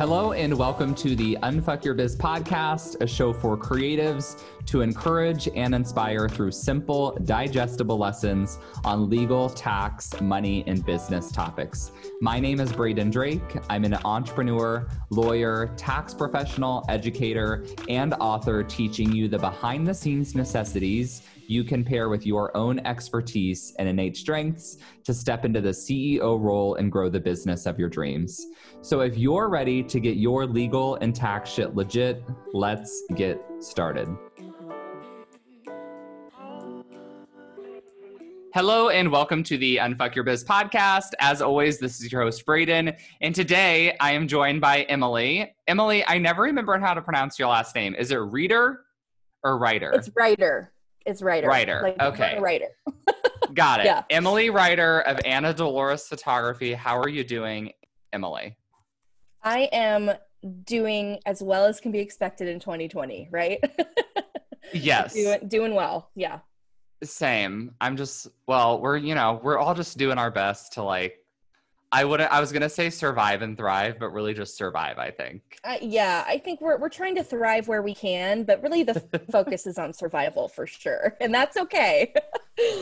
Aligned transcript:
Hello, 0.00 0.32
and 0.32 0.56
welcome 0.56 0.94
to 0.94 1.14
the 1.14 1.36
Unfuck 1.42 1.84
Your 1.84 1.92
Biz 1.92 2.16
podcast, 2.16 2.98
a 3.02 3.06
show 3.06 3.34
for 3.34 3.54
creatives 3.54 4.42
to 4.64 4.80
encourage 4.80 5.46
and 5.54 5.74
inspire 5.74 6.26
through 6.26 6.52
simple, 6.52 7.18
digestible 7.24 7.98
lessons 7.98 8.58
on 8.82 9.10
legal, 9.10 9.50
tax, 9.50 10.18
money, 10.22 10.64
and 10.66 10.86
business 10.86 11.30
topics. 11.30 11.92
My 12.22 12.40
name 12.40 12.60
is 12.60 12.72
Braden 12.72 13.10
Drake. 13.10 13.58
I'm 13.68 13.84
an 13.84 13.98
entrepreneur, 14.06 14.88
lawyer, 15.10 15.70
tax 15.76 16.14
professional, 16.14 16.82
educator, 16.88 17.66
and 17.90 18.14
author 18.14 18.62
teaching 18.62 19.12
you 19.12 19.28
the 19.28 19.38
behind 19.38 19.86
the 19.86 19.92
scenes 19.92 20.34
necessities 20.34 21.24
you 21.50 21.64
can 21.64 21.84
pair 21.84 22.08
with 22.08 22.24
your 22.24 22.56
own 22.56 22.78
expertise 22.86 23.74
and 23.80 23.88
innate 23.88 24.16
strengths 24.16 24.78
to 25.02 25.12
step 25.12 25.44
into 25.44 25.60
the 25.60 25.70
CEO 25.70 26.40
role 26.40 26.76
and 26.76 26.92
grow 26.92 27.08
the 27.08 27.18
business 27.18 27.66
of 27.66 27.76
your 27.76 27.88
dreams. 27.88 28.46
So 28.82 29.00
if 29.00 29.18
you're 29.18 29.48
ready 29.48 29.82
to 29.82 29.98
get 29.98 30.16
your 30.16 30.46
legal 30.46 30.94
and 31.00 31.12
tax 31.12 31.50
shit 31.50 31.74
legit, 31.74 32.22
let's 32.52 33.02
get 33.16 33.40
started. 33.58 34.06
Hello 38.54 38.90
and 38.90 39.10
welcome 39.10 39.42
to 39.42 39.58
the 39.58 39.78
Unfuck 39.78 40.14
Your 40.14 40.22
Biz 40.22 40.44
podcast. 40.44 41.14
As 41.18 41.42
always, 41.42 41.80
this 41.80 42.00
is 42.00 42.12
your 42.12 42.22
host, 42.22 42.46
Braden. 42.46 42.92
And 43.22 43.34
today 43.34 43.96
I 43.98 44.12
am 44.12 44.28
joined 44.28 44.60
by 44.60 44.82
Emily. 44.82 45.52
Emily, 45.66 46.06
I 46.06 46.18
never 46.18 46.42
remember 46.42 46.78
how 46.78 46.94
to 46.94 47.02
pronounce 47.02 47.40
your 47.40 47.48
last 47.48 47.74
name. 47.74 47.96
Is 47.96 48.12
it 48.12 48.18
Reader 48.18 48.84
or 49.42 49.58
Writer? 49.58 49.90
It's 49.90 50.10
Writer. 50.14 50.72
It's 51.06 51.22
Writer. 51.22 51.48
Writer. 51.48 51.80
Like 51.82 52.00
okay. 52.00 52.38
Writer. 52.38 52.68
Got 53.54 53.80
it. 53.80 53.86
Yeah. 53.86 54.02
Emily 54.10 54.50
Writer 54.50 55.00
of 55.00 55.20
Anna 55.24 55.52
Dolores 55.52 56.06
Photography. 56.06 56.72
How 56.72 56.98
are 56.98 57.08
you 57.08 57.24
doing, 57.24 57.72
Emily? 58.12 58.56
I 59.42 59.68
am 59.72 60.12
doing 60.64 61.18
as 61.26 61.42
well 61.42 61.64
as 61.66 61.80
can 61.80 61.92
be 61.92 61.98
expected 61.98 62.48
in 62.48 62.60
2020, 62.60 63.28
right? 63.30 63.58
Yes. 64.72 65.14
doing, 65.14 65.48
doing 65.48 65.74
well. 65.74 66.10
Yeah. 66.14 66.40
Same. 67.02 67.74
I'm 67.80 67.96
just 67.96 68.28
well, 68.46 68.80
we're 68.80 68.98
you 68.98 69.16
know, 69.16 69.40
we're 69.42 69.58
all 69.58 69.74
just 69.74 69.98
doing 69.98 70.16
our 70.18 70.30
best 70.30 70.74
to 70.74 70.82
like 70.82 71.16
I 71.92 72.04
would 72.04 72.20
I 72.20 72.40
was 72.40 72.52
gonna 72.52 72.68
say 72.68 72.88
survive 72.88 73.42
and 73.42 73.56
thrive, 73.56 73.98
but 73.98 74.10
really 74.10 74.32
just 74.32 74.56
survive, 74.56 74.98
I 74.98 75.10
think. 75.10 75.58
Uh, 75.64 75.76
yeah. 75.80 76.24
I 76.26 76.38
think 76.38 76.60
we're, 76.60 76.78
we're 76.78 76.88
trying 76.88 77.16
to 77.16 77.24
thrive 77.24 77.66
where 77.66 77.82
we 77.82 77.94
can, 77.94 78.44
but 78.44 78.62
really 78.62 78.84
the 78.84 79.00
focus 79.32 79.66
is 79.66 79.78
on 79.78 79.92
survival 79.92 80.48
for 80.48 80.66
sure. 80.66 81.16
And 81.20 81.34
that's 81.34 81.56
okay. 81.56 82.14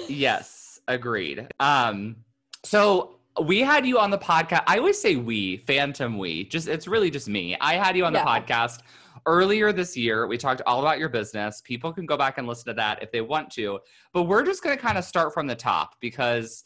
Yes, 0.08 0.80
agreed. 0.88 1.46
Um, 1.60 2.16
so 2.64 3.18
we 3.40 3.60
had 3.60 3.86
you 3.86 4.00
on 4.00 4.10
the 4.10 4.18
podcast. 4.18 4.64
I 4.66 4.78
always 4.78 5.00
say 5.00 5.14
we, 5.14 5.58
phantom 5.58 6.18
we. 6.18 6.44
Just 6.44 6.66
it's 6.66 6.88
really 6.88 7.12
just 7.12 7.28
me. 7.28 7.56
I 7.60 7.74
had 7.74 7.96
you 7.96 8.04
on 8.04 8.12
the 8.12 8.18
podcast 8.18 8.80
earlier 9.26 9.72
this 9.72 9.96
year. 9.96 10.26
We 10.26 10.36
talked 10.36 10.62
all 10.66 10.80
about 10.80 10.98
your 10.98 11.08
business. 11.08 11.60
People 11.60 11.92
can 11.92 12.06
go 12.06 12.16
back 12.16 12.38
and 12.38 12.46
listen 12.46 12.66
to 12.66 12.74
that 12.74 13.02
if 13.02 13.12
they 13.12 13.20
want 13.20 13.50
to. 13.52 13.78
But 14.12 14.24
we're 14.24 14.44
just 14.44 14.62
going 14.62 14.76
to 14.76 14.82
kind 14.82 14.98
of 14.98 15.04
start 15.04 15.32
from 15.32 15.46
the 15.46 15.54
top 15.54 15.94
because 16.00 16.64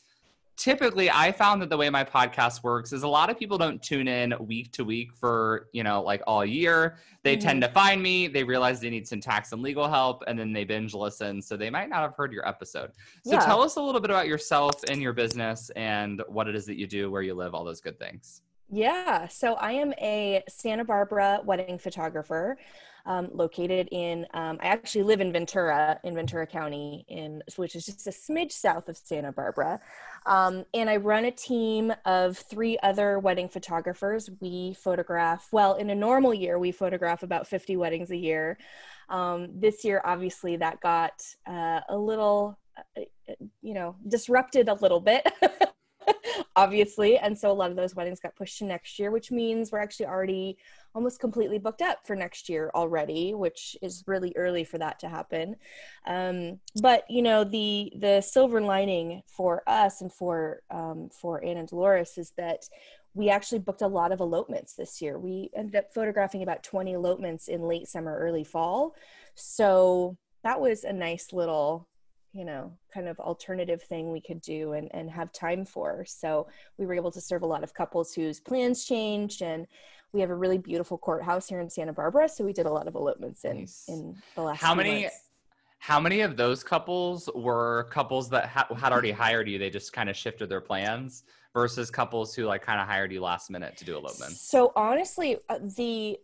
typically 0.57 1.11
I 1.11 1.33
found 1.33 1.63
that 1.63 1.71
the 1.71 1.77
way 1.77 1.91
my 1.91 2.05
podcast 2.05 2.63
works 2.63 2.93
is 2.93 3.03
a 3.03 3.09
lot 3.09 3.31
of 3.31 3.39
people 3.39 3.59
don't 3.59 3.83
tune 3.83 4.09
in 4.09 4.35
week 4.41 4.73
to 4.73 4.85
week 4.85 5.15
for, 5.15 5.69
you 5.73 5.83
know, 5.83 6.03
like 6.03 6.23
all 6.27 6.45
year. 6.45 6.97
They 7.23 7.37
tend 7.37 7.63
mm-hmm. 7.63 7.69
to 7.69 7.75
find 7.75 8.03
me, 8.03 8.29
they 8.29 8.45
realize 8.45 8.81
they 8.81 8.91
need 8.91 9.07
some 9.07 9.21
tax 9.21 9.53
and 9.53 9.63
legal 9.63 9.89
help, 9.89 10.23
and 10.27 10.39
then 10.39 10.53
they 10.53 10.65
binge 10.65 10.95
listen. 10.95 11.41
So 11.41 11.57
they 11.57 11.71
might 11.71 11.89
not 11.89 12.03
have 12.03 12.15
heard 12.15 12.33
your 12.33 12.47
episode. 12.47 12.93
So 13.25 13.33
Yeah. 13.33 13.41
tell 13.41 13.63
us 13.63 13.77
a 13.77 13.83
little 13.83 14.01
bit 14.01 14.11
about 14.11 14.27
yourself 14.27 14.83
and 14.89 15.01
your 15.01 15.13
business 15.13 15.71
and 15.77 16.23
what 16.29 16.49
it 16.49 16.55
is 16.55 16.67
that 16.67 16.77
you 16.79 16.87
do, 16.87 17.11
where 17.11 17.23
you 17.23 17.35
live, 17.35 17.55
all 17.55 17.65
those 17.65 17.81
good 17.81 17.99
things. 17.99 18.43
Yeah, 18.75 19.29
so 19.29 19.55
I 19.55 19.73
am 19.73 19.93
a 20.01 20.43
Santa 20.49 20.85
Barbara 20.85 21.41
wedding 21.45 21.79
photographer 21.79 22.57
um, 23.07 23.29
located 23.33 23.89
in, 23.91 24.27
um, 24.35 24.59
I 24.63 24.67
actually 24.67 25.03
live 25.05 25.21
in 25.21 25.33
Ventura, 25.33 25.99
in 26.05 26.15
Ventura 26.15 26.47
County, 26.47 27.05
in 27.09 27.43
which 27.57 27.75
is 27.75 27.87
just 27.87 28.07
a 28.07 28.11
smidge 28.11 28.53
south 28.53 28.89
of 28.89 28.97
Santa 28.97 29.33
Barbara. 29.33 29.81
Um, 30.27 30.65
and 30.73 30.89
I 30.89 30.97
run 30.97 31.25
a 31.25 31.31
team 31.31 31.93
of 32.05 32.39
three 32.39 32.79
other 32.83 33.19
wedding 33.19 33.49
photographers. 33.49 34.31
We 34.41 34.75
photograph, 34.75 35.49
well, 35.53 35.75
in 35.75 35.91
a 35.91 35.95
normal 35.95 36.33
year, 36.33 36.59
we 36.59 36.73
photograph 36.73 37.23
about 37.23 37.47
50 37.47 37.77
weddings 37.77 38.11
a 38.11 38.17
year. 38.17 38.59
Um, 39.09 39.49
this 39.53 39.85
year, 39.85 40.01
obviously, 40.05 40.57
that 40.57 40.81
got 40.81 41.23
uh, 41.47 41.81
a 41.89 41.97
little, 41.97 42.59
uh, 42.97 43.03
you 43.63 43.75
know, 43.75 43.97
disrupted 44.07 44.69
a 44.69 44.75
little 44.75 45.01
bit. 45.01 45.27
obviously 46.57 47.17
and 47.19 47.39
so 47.39 47.51
a 47.51 47.53
lot 47.53 47.71
of 47.71 47.77
those 47.77 47.95
weddings 47.95 48.21
got 48.21 48.35
pushed 48.37 48.59
to 48.59 48.65
next 48.65 48.99
year 48.99 49.11
which 49.11 49.31
means 49.31 49.71
we're 49.71 49.79
actually 49.79 50.07
already 50.07 50.57
almost 50.95 51.21
completely 51.21 51.59
booked 51.59 51.83
up 51.83 52.07
for 52.07 52.15
next 52.15 52.49
year 52.49 52.71
already 52.75 53.35
which 53.35 53.77
is 53.83 54.05
really 54.07 54.33
early 54.37 54.65
for 54.65 54.79
that 54.79 54.99
to 54.99 55.09
happen. 55.09 55.57
Um, 56.07 56.61
but 56.81 57.05
you 57.09 57.23
know 57.23 57.45
the 57.45 57.93
the 57.99 58.21
silver 58.21 58.61
lining 58.61 59.23
for 59.27 59.63
us 59.67 60.01
and 60.01 60.13
for 60.13 60.63
um, 60.71 61.09
for 61.11 61.45
Anna 61.45 61.67
Dolores 61.67 62.19
is 62.19 62.33
that 62.37 62.65
we 63.15 63.29
actually 63.29 63.59
booked 63.59 63.83
a 63.83 63.87
lot 63.87 64.13
of 64.13 64.21
elopements 64.21 64.75
this 64.75 65.03
year. 65.03 65.19
We 65.19 65.51
ended 65.55 65.77
up 65.77 65.93
photographing 65.93 66.43
about 66.43 66.63
20 66.63 66.95
elopements 66.95 67.49
in 67.49 67.63
late 67.63 67.87
summer 67.87 68.19
early 68.19 68.45
fall. 68.45 68.95
So 69.35 70.17
that 70.45 70.61
was 70.61 70.85
a 70.85 70.93
nice 70.93 71.33
little 71.33 71.89
you 72.33 72.47
know 72.47 72.73
kind 72.93 73.09
of 73.09 73.21
alternative 73.21 73.83
thing 73.83 74.11
we 74.11 74.21
could 74.21 74.41
do 74.41 74.73
and, 74.73 74.89
and 74.93 75.11
have 75.11 75.33
time 75.33 75.65
for. 75.65 76.05
So 76.07 76.49
we 76.79 76.87
were 76.87 76.95
able 76.95 77.13
to 77.13 77.21
serve 77.21 77.43
a 77.43 77.47
lot 77.47 77.63
of 77.63 77.75
couples 77.75 78.15
whose 78.15 78.41
plans 78.41 78.85
changed 78.85 79.43
and 79.43 79.67
we 80.13 80.21
have 80.21 80.31
a 80.31 80.35
really 80.35 80.59
beautiful 80.59 80.99
courthouse 80.99 81.49
here 81.49 81.61
in 81.61 81.69
santa 81.71 81.93
barbara 81.93 82.29
so 82.29 82.45
we 82.45 82.53
did 82.53 82.67
a 82.67 82.71
lot 82.71 82.87
of 82.87 82.95
elopements 82.95 83.45
in 83.45 83.61
Nice. 83.61 83.85
in 83.89 84.17
the 84.35 84.43
last 84.43 84.61
How 84.61 84.75
many- 84.75 85.03
months. 85.03 85.29
How 85.79 85.99
many 85.99 86.21
of 86.21 86.37
those 86.37 86.63
couples 86.63 87.29
were 87.35 87.89
couples 87.91 88.31
that 88.31 88.47
ha- 88.47 88.73
had 88.73 88.93
already 88.93 89.11
hired 89.11 89.49
you? 89.49 89.59
They 89.59 89.69
just 89.69 89.93
kind 89.93 90.09
of 90.09 90.17
shifted 90.17 90.49
their 90.49 90.61
plans 90.61 91.25
versus 91.55 91.91
couples 91.91 92.37
who 92.37 92.45
like 92.45 92.63
kind 92.63 92.81
of 92.81 92.87
hired 92.87 93.11
you 93.11 93.21
last 93.21 93.51
minute 93.51 93.77
to 93.79 93.85
do 93.85 93.97
elopements. 93.97 94.41
So 94.41 94.73
honestly, 94.77 95.39
uh, 95.49 95.59
the 95.77 96.21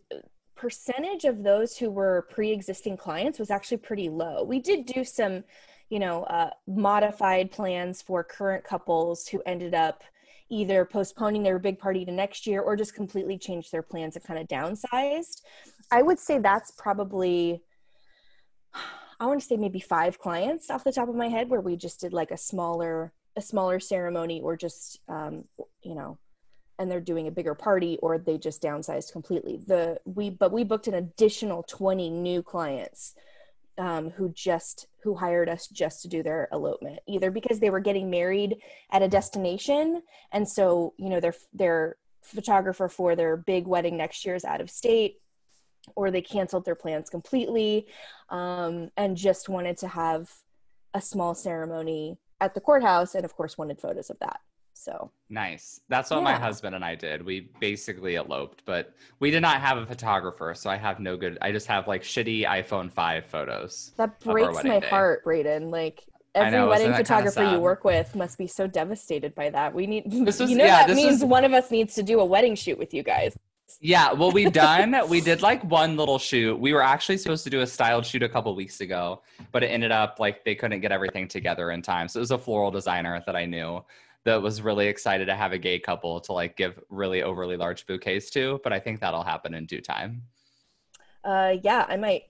percentage 0.55 1.25
of 1.25 1.43
those 1.43 1.75
who 1.77 1.91
were 1.91 2.25
pre-existing 2.31 2.95
clients 2.95 3.37
was 3.37 3.51
actually 3.51 3.79
pretty 3.79 4.07
low. 4.07 4.45
We 4.45 4.61
did 4.61 4.85
do 4.85 5.03
some, 5.03 5.43
you 5.89 5.99
know, 5.99 6.23
uh, 6.23 6.51
modified 6.65 7.51
plans 7.51 8.01
for 8.01 8.23
current 8.23 8.63
couples 8.63 9.27
who 9.27 9.41
ended 9.45 9.73
up 9.75 10.05
either 10.49 10.85
postponing 10.85 11.43
their 11.43 11.59
big 11.59 11.79
party 11.79 12.05
to 12.05 12.11
next 12.11 12.47
year 12.47 12.61
or 12.61 12.75
just 12.75 12.95
completely 12.95 13.37
changed 13.37 13.71
their 13.71 13.81
plans 13.81 14.15
and 14.15 14.25
kind 14.25 14.39
of 14.39 14.47
downsized. 14.47 15.41
I 15.91 16.01
would 16.01 16.19
say 16.19 16.39
that's 16.39 16.71
probably 16.71 17.61
I 19.19 19.25
want 19.25 19.41
to 19.41 19.45
say 19.45 19.57
maybe 19.57 19.79
five 19.79 20.17
clients 20.17 20.69
off 20.69 20.83
the 20.83 20.93
top 20.93 21.09
of 21.09 21.15
my 21.15 21.27
head 21.27 21.49
where 21.49 21.61
we 21.61 21.75
just 21.75 21.99
did 21.99 22.13
like 22.13 22.31
a 22.31 22.37
smaller 22.37 23.13
a 23.35 23.41
smaller 23.41 23.79
ceremony 23.79 24.41
or 24.41 24.55
just 24.55 24.99
um, 25.07 25.45
you 25.83 25.95
know 25.95 26.17
and 26.77 26.89
they're 26.89 27.01
doing 27.01 27.27
a 27.27 27.31
bigger 27.31 27.53
party 27.53 27.99
or 28.01 28.17
they 28.17 28.37
just 28.37 28.61
downsized 28.61 29.11
completely 29.11 29.57
the 29.67 29.99
we 30.05 30.29
but 30.29 30.51
we 30.51 30.63
booked 30.63 30.87
an 30.87 30.93
additional 30.93 31.63
20 31.63 32.09
new 32.09 32.41
clients 32.41 33.13
um, 33.79 34.09
who 34.11 34.29
just 34.29 34.87
who 35.01 35.15
hired 35.15 35.47
us 35.49 35.67
just 35.67 36.01
to 36.01 36.07
do 36.07 36.21
their 36.21 36.49
elopement 36.51 36.99
either 37.07 37.31
because 37.31 37.59
they 37.59 37.69
were 37.69 37.79
getting 37.79 38.09
married 38.09 38.57
at 38.91 39.01
a 39.01 39.07
destination 39.07 40.03
and 40.31 40.47
so 40.47 40.93
you 40.97 41.09
know 41.09 41.19
their 41.19 41.33
their 41.53 41.95
photographer 42.21 42.89
for 42.89 43.15
their 43.15 43.37
big 43.37 43.65
wedding 43.65 43.95
next 43.95 44.25
year 44.25 44.35
is 44.35 44.43
out 44.43 44.61
of 44.61 44.69
state 44.69 45.21
or 45.95 46.11
they 46.11 46.21
canceled 46.21 46.65
their 46.65 46.75
plans 46.75 47.09
completely 47.09 47.87
um, 48.29 48.91
and 48.97 49.15
just 49.15 49.47
wanted 49.47 49.77
to 49.77 49.87
have 49.87 50.29
a 50.93 51.01
small 51.01 51.33
ceremony 51.33 52.17
at 52.41 52.53
the 52.53 52.61
courthouse 52.61 53.15
and 53.15 53.23
of 53.23 53.35
course 53.35 53.57
wanted 53.57 53.79
photos 53.79 54.09
of 54.09 54.19
that 54.19 54.41
so 54.79 55.11
Nice. 55.31 55.81
That's 55.89 56.09
what 56.09 56.23
my 56.23 56.33
husband 56.33 56.73
and 56.73 56.83
I 56.83 56.95
did. 56.95 57.23
We 57.23 57.51
basically 57.59 58.15
eloped, 58.15 58.63
but 58.65 58.95
we 59.19 59.29
did 59.29 59.41
not 59.41 59.61
have 59.61 59.77
a 59.77 59.85
photographer, 59.85 60.55
so 60.55 60.71
I 60.71 60.75
have 60.75 60.99
no 60.99 61.15
good. 61.17 61.37
I 61.39 61.51
just 61.51 61.67
have 61.67 61.87
like 61.87 62.01
shitty 62.01 62.47
iPhone 62.47 62.91
5 62.91 63.25
photos. 63.25 63.91
that 63.97 64.19
breaks 64.21 64.63
my 64.63 64.79
day. 64.79 64.87
heart 64.87 65.23
braden 65.23 65.69
like 65.69 66.03
every 66.33 66.51
know, 66.51 66.67
wedding 66.67 66.93
photographer 66.93 67.43
you 67.43 67.59
work 67.59 67.83
with 67.83 68.15
must 68.15 68.37
be 68.37 68.47
so 68.47 68.65
devastated 68.67 69.33
by 69.35 69.49
that 69.49 69.73
we 69.73 69.87
need 69.87 70.03
This 70.07 70.39
was- 70.39 70.49
you 70.49 70.57
know 70.57 70.65
yeah, 70.65 70.79
that 70.79 70.87
this 70.87 70.95
means 70.95 71.21
was- 71.21 71.25
one 71.25 71.43
of 71.43 71.53
us 71.53 71.69
needs 71.71 71.93
to 71.95 72.03
do 72.03 72.19
a 72.19 72.25
wedding 72.25 72.55
shoot 72.55 72.77
with 72.77 72.93
you 72.93 73.03
guys 73.03 73.37
Yeah, 73.81 74.13
well, 74.13 74.31
we've 74.31 74.51
done. 74.51 74.95
we 75.09 75.21
did 75.21 75.43
like 75.43 75.63
one 75.63 75.95
little 75.95 76.17
shoot. 76.17 76.59
We 76.59 76.73
were 76.73 76.81
actually 76.81 77.17
supposed 77.17 77.43
to 77.43 77.51
do 77.51 77.61
a 77.61 77.67
styled 77.67 78.03
shoot 78.05 78.23
a 78.23 78.29
couple 78.29 78.55
weeks 78.55 78.81
ago, 78.81 79.21
but 79.51 79.61
it 79.63 79.67
ended 79.67 79.91
up 79.91 80.19
like 80.19 80.43
they 80.43 80.55
couldn't 80.55 80.81
get 80.81 80.91
everything 80.91 81.27
together 81.27 81.69
in 81.69 81.83
time. 81.83 82.07
So 82.07 82.17
it 82.19 82.21
was 82.21 82.31
a 82.31 82.37
floral 82.37 82.71
designer 82.71 83.21
that 83.27 83.35
I 83.35 83.45
knew 83.45 83.83
that 84.25 84.41
was 84.41 84.61
really 84.61 84.87
excited 84.87 85.25
to 85.25 85.35
have 85.35 85.51
a 85.51 85.57
gay 85.57 85.79
couple 85.79 86.19
to 86.21 86.33
like 86.33 86.57
give 86.57 86.79
really 86.89 87.23
overly 87.23 87.57
large 87.57 87.85
bouquets 87.85 88.29
to. 88.31 88.59
But 88.63 88.73
I 88.73 88.79
think 88.79 88.99
that'll 88.99 89.23
happen 89.23 89.53
in 89.53 89.65
due 89.65 89.81
time. 89.81 90.23
uh 91.23 91.55
yeah 91.63 91.85
i 91.89 91.97
might 91.97 92.23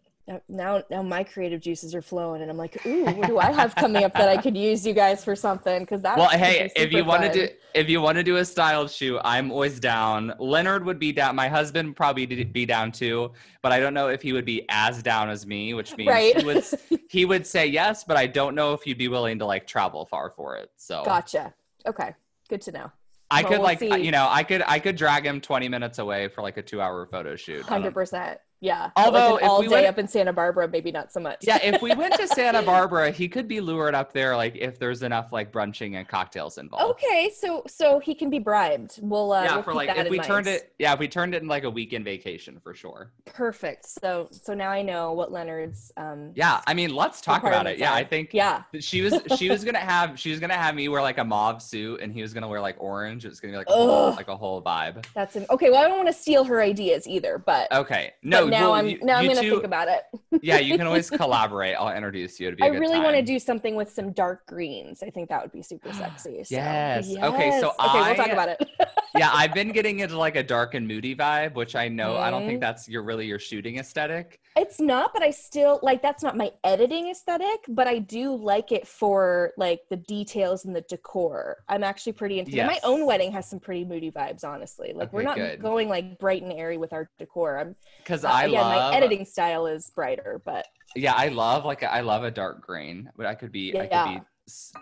now 0.48 0.84
now 0.90 1.02
my 1.02 1.24
creative 1.24 1.60
juices 1.60 1.96
are 1.96 2.02
flowing 2.02 2.42
and 2.42 2.52
i'm 2.52 2.58
like 2.58 2.86
ooh 2.86 3.06
what 3.06 3.28
do 3.28 3.40
i 3.40 3.52
have 3.52 3.76
coming 3.76 4.04
up 4.04 4.14
that 4.14 4.30
i 4.30 4.38
could 4.38 4.56
use 4.56 4.86
you 4.86 4.94
guys 4.94 5.24
for 5.24 5.36
something 5.36 5.80
because 5.82 6.02
that 6.02 6.18
well 6.18 6.30
hey 6.30 6.72
if 6.76 6.92
you 6.92 7.04
want 7.04 7.24
to 7.24 7.32
do 7.32 7.48
if 7.74 7.90
you 7.90 8.02
want 8.02 8.16
to 8.16 8.24
do 8.24 8.38
a 8.38 8.46
style 8.46 8.88
shoot 8.88 9.20
i'm 9.24 9.52
always 9.52 9.80
down 9.80 10.34
leonard 10.40 10.86
would 10.86 11.00
be 11.00 11.12
down 11.12 11.36
my 11.36 11.48
husband 11.48 11.96
probably 11.96 12.26
be 12.26 12.66
down 12.66 12.92
too 12.92 13.32
but 13.62 13.72
i 13.72 13.80
don't 13.80 13.94
know 13.94 14.08
if 14.08 14.22
he 14.22 14.34
would 14.34 14.46
be 14.46 14.66
as 14.70 15.02
down 15.02 15.30
as 15.30 15.46
me 15.46 15.74
which 15.74 15.96
means 15.98 16.10
right. 16.10 16.38
he 16.38 16.46
would 16.46 16.64
he 17.10 17.26
would 17.26 17.46
say 17.46 17.66
yes 17.66 18.04
but 18.04 18.18
i 18.18 18.28
don't 18.28 18.56
know 18.56 18.74
if 18.74 18.84
he'd 18.84 18.98
be 18.98 19.08
willing 19.08 19.40
to 19.40 19.46
like 19.46 19.66
travel 19.66 20.06
far 20.06 20.30
for 20.30 20.58
it 20.58 20.70
so 20.76 21.04
gotcha 21.06 21.54
okay 21.90 22.14
good 22.50 22.62
to 22.62 22.72
know 22.72 22.92
I 23.32 23.44
could 23.44 23.52
we'll 23.52 23.62
like 23.62 23.80
see. 23.80 24.04
you 24.04 24.12
know 24.12 24.28
I 24.30 24.44
could 24.44 24.64
I 24.66 24.80
could 24.80 24.96
drag 24.96 25.26
him 25.26 25.42
20 25.42 25.70
minutes 25.70 26.00
away 26.00 26.30
for 26.30 26.42
like 26.42 26.58
a 26.58 26.64
2 26.64 26.82
hour 26.82 27.06
photo 27.06 27.36
shoot. 27.36 27.64
100%. 27.64 28.38
Yeah. 28.62 28.92
Although 28.96 29.36
like 29.36 29.44
all 29.44 29.62
day 29.62 29.68
went, 29.70 29.88
up 29.88 29.98
in 30.00 30.08
Santa 30.08 30.34
Barbara, 30.34 30.68
maybe 30.68 30.92
not 30.92 31.14
so 31.14 31.20
much. 31.20 31.40
yeah, 31.42 31.60
if 31.64 31.82
we 31.82 31.94
went 31.96 32.16
to 32.16 32.28
Santa 32.28 32.62
Barbara, 32.66 33.12
he 33.12 33.28
could 33.28 33.48
be 33.48 33.62
lured 33.62 33.96
up 33.96 34.12
there, 34.12 34.36
like 34.36 34.56
if 34.56 34.78
there's 34.78 35.02
enough 35.02 35.32
like 35.32 35.52
brunching 35.52 35.96
and 35.96 36.08
cocktails 36.08 36.58
involved. 36.58 36.92
Okay, 36.92 37.32
so 37.36 37.64
so 37.68 38.00
he 38.00 38.14
can 38.14 38.30
be 38.30 38.40
bribed. 38.40 39.00
We'll 39.02 39.32
uh, 39.32 39.44
yeah 39.44 39.56
we'll 39.56 39.64
for 39.64 39.74
like 39.74 39.90
if 39.90 40.10
we 40.10 40.18
mind. 40.18 40.28
turned 40.28 40.48
it 40.48 40.74
yeah 40.78 40.94
if 40.94 41.00
we 41.00 41.08
turned 41.08 41.34
it 41.34 41.42
in 41.42 41.48
like 41.48 41.64
a 41.64 41.70
weekend 41.70 42.06
vacation 42.06 42.60
for 42.60 42.74
sure. 42.74 43.12
Perfect. 43.26 43.86
So 43.88 44.28
so 44.32 44.54
now 44.54 44.70
I 44.70 44.82
know 44.82 45.14
what 45.14 45.32
Leonard's. 45.32 45.92
um 45.98 46.32
Yeah, 46.36 46.62
I 46.68 46.74
mean 46.74 46.94
let's 46.94 47.22
talk 47.22 47.44
about 47.44 47.68
it. 47.68 47.78
Yeah, 47.78 47.94
I 47.94 48.04
think 48.04 48.34
yeah 48.34 48.64
she 48.80 49.02
was 49.02 49.22
she 49.38 49.50
was 49.50 49.64
gonna 49.70 49.80
have 49.80 50.20
she 50.20 50.32
was 50.32 50.40
gonna 50.40 50.54
have 50.56 50.76
me 50.76 50.90
wear 50.90 51.02
like 51.02 51.18
a 51.18 51.24
mauve 51.24 51.62
suit 51.62 52.02
and 52.02 52.12
he 52.12 52.22
was 52.22 52.34
gonna 52.34 52.48
wear 52.48 52.60
like 52.60 52.76
orange. 52.80 53.26
It 53.26 53.30
was 53.30 53.40
gonna 53.40 53.54
be 53.54 53.58
like 53.58 53.70
a 53.70 53.74
whole, 53.74 54.12
like 54.12 54.28
a 54.28 54.36
whole 54.36 54.62
vibe. 54.62 55.06
That's 55.14 55.38
okay. 55.38 55.70
Well, 55.70 55.80
I 55.82 55.88
don't 55.88 55.98
want 55.98 56.08
to 56.08 56.14
steal 56.14 56.44
her 56.44 56.62
ideas 56.62 57.08
either, 57.08 57.38
but 57.38 57.72
okay. 57.72 58.14
No, 58.22 58.49
now 58.52 58.72
well, 58.72 58.74
I'm 58.74 58.88
you, 58.88 59.00
now. 59.02 59.20
You 59.20 59.30
I'm 59.30 59.36
gonna 59.36 59.50
think 59.50 59.64
about 59.64 59.88
it. 59.88 60.04
yeah, 60.44 60.60
you 60.60 60.78
can 60.78 60.88
always 60.88 61.10
collaborate. 61.10 61.76
I'll 61.76 61.96
introduce 61.96 62.40
you. 62.40 62.52
to 62.52 62.56
be. 62.56 62.64
I 62.64 62.68
really 62.68 63.00
want 63.00 63.16
to 63.16 63.22
do 63.22 63.40
something 63.40 63.76
with 63.76 63.92
some 63.92 64.12
dark 64.12 64.46
greens. 64.46 65.04
I 65.04 65.10
think 65.10 65.30
that 65.30 65.42
would 65.42 65.52
be 65.52 65.62
super 65.62 65.92
sexy. 65.94 66.44
So. 66.44 66.56
Yes. 66.56 67.08
yes. 67.10 67.24
Okay. 67.24 67.60
So 67.60 67.70
okay, 67.70 67.76
I, 67.80 68.08
we'll 68.08 68.16
talk 68.16 68.32
about 68.32 68.50
it. 68.50 68.70
yeah, 69.18 69.30
I've 69.34 69.54
been 69.54 69.72
getting 69.72 70.00
into 70.00 70.18
like 70.18 70.36
a 70.36 70.44
dark 70.44 70.74
and 70.74 70.88
moody 70.88 71.16
vibe, 71.16 71.56
which 71.56 71.76
I 71.76 71.88
know 71.88 72.14
mm. 72.14 72.20
I 72.20 72.32
don't 72.32 72.42
think 72.42 72.54
mm-hmm. 72.54 72.62
that's 72.62 72.88
your 72.88 73.04
really 73.04 73.26
your 73.26 73.40
shooting 73.40 73.78
aesthetic. 73.78 74.40
It's 74.56 74.80
not, 74.80 75.12
but 75.14 75.24
I 75.24 75.32
still 75.32 75.80
like 75.82 76.02
that's 76.02 76.24
not 76.24 76.36
my 76.38 76.52
editing 76.64 77.10
aesthetic, 77.10 77.66
but 77.70 77.88
I 77.88 78.00
do 78.00 78.36
like 78.36 78.72
it 78.72 78.88
for 78.88 79.52
like 79.58 79.82
the 79.90 79.98
details 79.98 80.66
and 80.66 80.76
the 80.76 80.82
decor. 80.82 81.58
I'm 81.68 81.84
actually 81.84 82.14
pretty 82.14 82.40
into 82.40 82.52
yes. 82.52 82.68
My 82.68 82.80
own 82.84 83.06
wedding 83.06 83.32
has 83.32 83.50
some 83.50 83.60
pretty 83.60 83.86
moody 83.86 84.12
vibes, 84.12 84.44
honestly. 84.44 84.94
Like 84.94 85.10
okay, 85.10 85.16
we're 85.16 85.24
not 85.24 85.38
good. 85.38 85.62
going 85.62 85.90
like 85.90 86.20
bright 86.20 86.44
and 86.44 86.54
airy 86.54 86.78
with 86.78 86.94
our 86.94 87.10
decor. 87.18 87.58
I'm 87.60 87.76
because 88.00 88.26
uh, 88.26 88.30
I 88.30 88.46
yeah, 88.46 88.62
love 88.62 88.92
my 88.92 88.98
editing 88.98 89.26
style 89.26 89.68
is 89.68 89.90
brighter, 89.90 90.42
but 90.46 90.66
yeah, 90.96 91.14
I 91.14 91.28
love 91.28 91.66
like 91.66 91.84
I 91.84 92.02
love 92.02 92.24
a 92.24 92.32
dark 92.32 92.66
green, 92.66 93.10
but 93.16 93.26
I 93.26 93.36
could 93.36 93.52
be 93.52 93.72
yeah. 93.74 93.82
I 93.82 93.88
could 93.88 94.20
be 94.20 94.26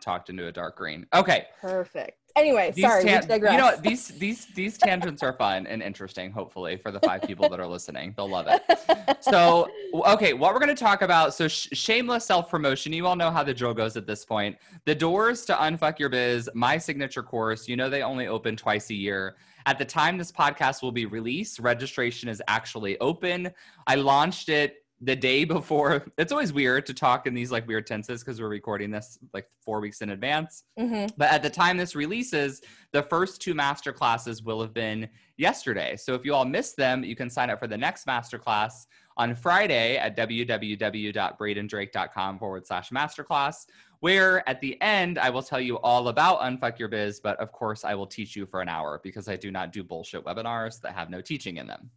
talked 0.01 0.29
into 0.29 0.47
a 0.47 0.51
dark 0.51 0.77
green. 0.77 1.05
Okay. 1.13 1.45
Perfect. 1.61 2.17
Anyway, 2.37 2.71
these 2.75 2.85
sorry, 2.85 3.03
tan- 3.03 3.27
you 3.27 3.57
know 3.57 3.75
these 3.81 4.09
these 4.09 4.45
these 4.53 4.77
tangents 4.77 5.23
are 5.23 5.33
fun 5.33 5.65
and 5.65 5.81
interesting. 5.81 6.29
Hopefully, 6.29 6.77
for 6.77 6.91
the 6.91 6.99
five 6.99 7.23
people 7.23 7.49
that 7.49 7.59
are 7.59 7.65
listening, 7.65 8.13
they'll 8.15 8.29
love 8.29 8.47
it. 8.47 8.61
So, 9.19 9.67
okay, 9.93 10.33
what 10.33 10.53
we're 10.53 10.59
going 10.59 10.73
to 10.73 10.83
talk 10.83 11.01
about. 11.01 11.33
So, 11.33 11.47
sh- 11.47 11.69
shameless 11.73 12.23
self 12.25 12.49
promotion. 12.49 12.93
You 12.93 13.07
all 13.07 13.15
know 13.15 13.31
how 13.31 13.43
the 13.43 13.53
drill 13.53 13.73
goes 13.73 13.97
at 13.97 14.05
this 14.05 14.23
point. 14.23 14.55
The 14.85 14.93
doors 14.93 15.43
to 15.45 15.53
Unfuck 15.53 15.97
Your 15.97 16.09
Biz, 16.09 16.49
my 16.53 16.77
signature 16.77 17.23
course. 17.23 17.67
You 17.67 17.75
know 17.75 17.89
they 17.89 18.03
only 18.03 18.27
open 18.27 18.55
twice 18.55 18.89
a 18.91 18.93
year. 18.93 19.35
At 19.65 19.79
the 19.79 19.85
time 19.85 20.17
this 20.17 20.31
podcast 20.31 20.81
will 20.81 20.91
be 20.91 21.05
released, 21.05 21.59
registration 21.59 22.29
is 22.29 22.41
actually 22.47 22.97
open. 22.99 23.51
I 23.87 23.95
launched 23.95 24.49
it 24.49 24.83
the 25.01 25.15
day 25.15 25.43
before 25.43 26.05
it's 26.17 26.31
always 26.31 26.51
weird 26.51 26.83
to 26.85 26.93
talk 26.93 27.27
in 27.27 27.33
these 27.33 27.51
like 27.51 27.67
weird 27.67 27.85
tenses 27.85 28.23
because 28.23 28.41
we're 28.41 28.49
recording 28.49 28.89
this 28.89 29.19
like 29.33 29.47
four 29.61 29.79
weeks 29.79 30.01
in 30.01 30.09
advance. 30.09 30.63
Mm-hmm. 30.79 31.07
but 31.17 31.31
at 31.31 31.43
the 31.43 31.49
time 31.49 31.77
this 31.77 31.95
releases 31.95 32.61
the 32.93 33.03
first 33.03 33.41
two 33.41 33.53
master 33.53 33.93
classes 33.93 34.43
will 34.43 34.61
have 34.61 34.73
been 34.73 35.07
yesterday. 35.37 35.95
So 35.97 36.15
if 36.15 36.25
you 36.25 36.33
all 36.33 36.45
missed 36.45 36.77
them 36.77 37.03
you 37.03 37.15
can 37.15 37.29
sign 37.29 37.49
up 37.49 37.59
for 37.59 37.67
the 37.67 37.77
next 37.77 38.07
master 38.07 38.39
class 38.39 38.87
on 39.17 39.35
friday 39.35 39.97
at 39.97 40.17
www.bradendrake.com 40.17 42.39
forward 42.39 42.67
slash 42.67 42.89
masterclass 42.91 43.65
where 43.99 44.47
at 44.47 44.61
the 44.61 44.79
end 44.79 45.17
i 45.17 45.27
will 45.27 45.41
tell 45.41 45.59
you 45.59 45.79
all 45.79 46.09
about 46.09 46.39
unfuck 46.41 46.77
your 46.77 46.87
biz 46.87 47.19
but 47.19 47.35
of 47.39 47.51
course 47.51 47.83
i 47.83 47.95
will 47.95 48.05
teach 48.05 48.35
you 48.35 48.45
for 48.45 48.61
an 48.61 48.69
hour 48.69 49.01
because 49.03 49.27
i 49.27 49.35
do 49.35 49.49
not 49.49 49.71
do 49.71 49.83
bullshit 49.83 50.23
webinars 50.23 50.79
that 50.81 50.93
have 50.93 51.09
no 51.09 51.19
teaching 51.19 51.57
in 51.57 51.65
them. 51.65 51.89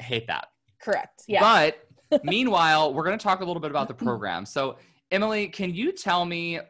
I 0.00 0.04
hate 0.04 0.26
that. 0.26 0.48
Correct. 0.80 1.22
Yeah. 1.26 1.40
But 1.40 1.78
Meanwhile, 2.22 2.94
we're 2.94 3.04
going 3.04 3.18
to 3.18 3.22
talk 3.22 3.40
a 3.40 3.44
little 3.44 3.60
bit 3.60 3.70
about 3.70 3.88
the 3.88 3.94
program. 4.04 4.46
So, 4.46 4.76
Emily, 5.10 5.48
can 5.48 5.74
you 5.74 5.92
tell 5.92 6.24
me, 6.24 6.60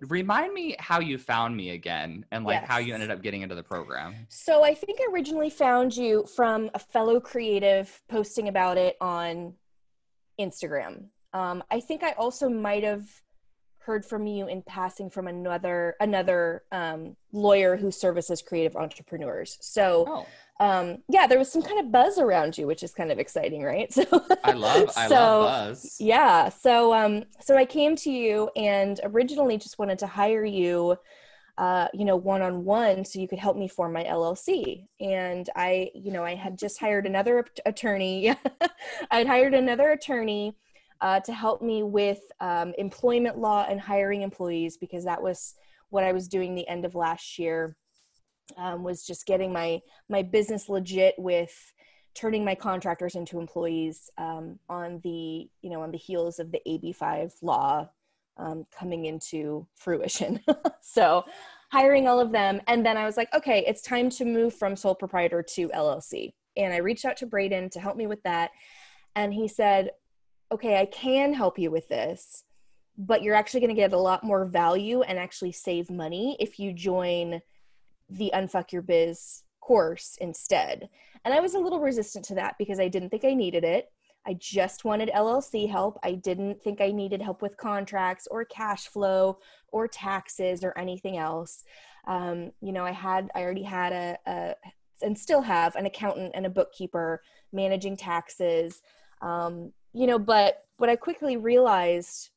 remind 0.00 0.52
me 0.52 0.76
how 0.78 1.00
you 1.00 1.18
found 1.18 1.56
me 1.56 1.70
again 1.70 2.24
and 2.32 2.44
like 2.44 2.60
yes. 2.60 2.68
how 2.68 2.78
you 2.78 2.94
ended 2.94 3.10
up 3.10 3.22
getting 3.22 3.42
into 3.42 3.54
the 3.54 3.62
program? 3.62 4.14
So, 4.28 4.64
I 4.64 4.74
think 4.74 4.98
I 5.00 5.12
originally 5.12 5.50
found 5.50 5.96
you 5.96 6.26
from 6.34 6.70
a 6.74 6.78
fellow 6.78 7.20
creative 7.20 8.02
posting 8.08 8.48
about 8.48 8.78
it 8.78 8.96
on 9.00 9.54
Instagram. 10.40 11.06
Um, 11.32 11.64
I 11.70 11.80
think 11.80 12.02
I 12.02 12.12
also 12.12 12.48
might 12.48 12.84
have 12.84 13.08
heard 13.84 14.04
from 14.04 14.26
you 14.26 14.46
in 14.48 14.62
passing 14.62 15.10
from 15.10 15.26
another 15.26 15.94
another 16.00 16.62
um, 16.72 17.16
lawyer 17.32 17.76
who 17.76 17.90
services 17.90 18.42
creative 18.42 18.76
entrepreneurs. 18.76 19.58
So 19.60 20.04
oh. 20.08 20.26
um 20.64 20.98
yeah 21.08 21.26
there 21.26 21.38
was 21.38 21.50
some 21.50 21.62
kind 21.62 21.80
of 21.80 21.90
buzz 21.90 22.16
around 22.16 22.56
you 22.56 22.64
which 22.64 22.84
is 22.84 22.94
kind 22.94 23.10
of 23.10 23.18
exciting 23.18 23.62
right? 23.62 23.92
So 23.92 24.04
i 24.44 24.52
love 24.52 24.90
i 24.96 25.08
so, 25.08 25.14
love 25.14 25.68
buzz. 25.70 25.96
yeah 25.98 26.48
so 26.48 26.94
um 26.94 27.24
so 27.40 27.56
i 27.56 27.64
came 27.64 27.96
to 27.96 28.10
you 28.10 28.50
and 28.54 29.00
originally 29.02 29.58
just 29.58 29.80
wanted 29.80 29.98
to 29.98 30.06
hire 30.06 30.44
you 30.44 30.96
uh 31.58 31.88
you 31.92 32.04
know 32.04 32.14
one 32.14 32.40
on 32.40 32.64
one 32.64 33.04
so 33.04 33.18
you 33.18 33.26
could 33.26 33.40
help 33.40 33.56
me 33.56 33.66
form 33.66 33.92
my 33.92 34.04
llc 34.04 34.86
and 35.00 35.50
i 35.56 35.90
you 35.94 36.12
know 36.12 36.24
i 36.24 36.36
had 36.36 36.56
just 36.56 36.78
hired 36.78 37.06
another 37.06 37.44
attorney. 37.66 38.34
I'd 39.10 39.26
hired 39.26 39.54
another 39.54 39.90
attorney 39.90 40.56
uh, 41.00 41.20
to 41.20 41.32
help 41.32 41.60
me 41.60 41.82
with 41.82 42.20
um, 42.40 42.72
employment 42.78 43.38
law 43.38 43.66
and 43.68 43.80
hiring 43.80 44.22
employees 44.22 44.76
because 44.76 45.04
that 45.04 45.22
was 45.22 45.54
what 45.90 46.04
i 46.04 46.12
was 46.12 46.28
doing 46.28 46.54
the 46.54 46.68
end 46.68 46.84
of 46.84 46.94
last 46.94 47.38
year 47.38 47.76
um, 48.56 48.82
was 48.82 49.06
just 49.06 49.26
getting 49.26 49.52
my 49.52 49.80
my 50.08 50.22
business 50.22 50.68
legit 50.68 51.14
with 51.18 51.72
turning 52.14 52.44
my 52.44 52.54
contractors 52.54 53.16
into 53.16 53.38
employees 53.38 54.10
um, 54.18 54.58
on 54.68 55.00
the 55.02 55.48
you 55.62 55.70
know 55.70 55.82
on 55.82 55.90
the 55.90 55.98
heels 55.98 56.38
of 56.38 56.52
the 56.52 56.60
AB5 56.66 57.32
law 57.42 57.88
um, 58.36 58.66
coming 58.76 59.04
into 59.04 59.66
fruition. 59.76 60.40
so 60.80 61.24
hiring 61.70 62.08
all 62.08 62.20
of 62.20 62.32
them, 62.32 62.60
and 62.66 62.84
then 62.84 62.96
I 62.96 63.04
was 63.04 63.16
like, 63.16 63.32
okay, 63.34 63.64
it's 63.66 63.82
time 63.82 64.10
to 64.10 64.24
move 64.24 64.54
from 64.54 64.76
sole 64.76 64.94
proprietor 64.94 65.42
to 65.42 65.68
LLC. 65.70 66.32
And 66.56 66.72
I 66.72 66.78
reached 66.78 67.04
out 67.04 67.16
to 67.18 67.26
Braden 67.26 67.70
to 67.70 67.80
help 67.80 67.96
me 67.96 68.06
with 68.06 68.22
that, 68.22 68.50
and 69.16 69.32
he 69.34 69.48
said, 69.48 69.90
okay, 70.52 70.80
I 70.80 70.86
can 70.86 71.32
help 71.32 71.58
you 71.58 71.70
with 71.70 71.88
this, 71.88 72.44
but 72.96 73.22
you're 73.22 73.34
actually 73.34 73.60
going 73.60 73.74
to 73.74 73.80
get 73.80 73.92
a 73.92 73.98
lot 73.98 74.24
more 74.24 74.44
value 74.44 75.02
and 75.02 75.18
actually 75.18 75.52
save 75.52 75.90
money 75.90 76.36
if 76.38 76.58
you 76.58 76.72
join 76.72 77.40
the 78.08 78.30
Unfuck 78.34 78.72
Your 78.72 78.82
Biz 78.82 79.42
course 79.60 80.16
instead. 80.20 80.88
And 81.24 81.32
I 81.32 81.40
was 81.40 81.54
a 81.54 81.58
little 81.58 81.80
resistant 81.80 82.24
to 82.26 82.34
that 82.34 82.56
because 82.58 82.78
I 82.78 82.88
didn't 82.88 83.10
think 83.10 83.24
I 83.24 83.34
needed 83.34 83.64
it. 83.64 83.90
I 84.26 84.34
just 84.34 84.84
wanted 84.84 85.10
LLC 85.10 85.68
help. 85.68 85.98
I 86.02 86.12
didn't 86.12 86.62
think 86.62 86.80
I 86.80 86.90
needed 86.90 87.20
help 87.20 87.42
with 87.42 87.56
contracts 87.56 88.26
or 88.30 88.44
cash 88.44 88.86
flow 88.86 89.38
or 89.68 89.86
taxes 89.86 90.64
or 90.64 90.76
anything 90.78 91.18
else. 91.18 91.64
Um, 92.06 92.52
you 92.60 92.72
know, 92.72 92.84
I 92.84 92.92
had, 92.92 93.30
I 93.34 93.42
already 93.42 93.62
had 93.62 93.92
a, 93.92 94.18
a, 94.26 94.54
and 95.02 95.18
still 95.18 95.42
have 95.42 95.76
an 95.76 95.86
accountant 95.86 96.32
and 96.34 96.46
a 96.46 96.50
bookkeeper 96.50 97.22
managing 97.52 97.96
taxes. 97.96 98.80
Um, 99.20 99.72
you 99.94 100.06
know, 100.06 100.18
but 100.18 100.64
what 100.76 100.90
I 100.90 100.96
quickly 100.96 101.36
realized 101.36 102.30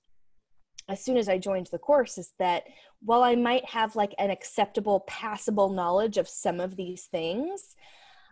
as 0.89 1.03
soon 1.03 1.17
as 1.17 1.27
I 1.27 1.37
joined 1.37 1.67
the 1.67 1.79
course 1.79 2.17
is 2.17 2.31
that 2.39 2.63
while 3.01 3.23
I 3.23 3.35
might 3.35 3.65
have 3.65 3.95
like 3.95 4.13
an 4.17 4.29
acceptable, 4.29 5.01
passable 5.01 5.69
knowledge 5.69 6.17
of 6.17 6.29
some 6.29 6.59
of 6.59 6.75
these 6.75 7.05
things, 7.05 7.75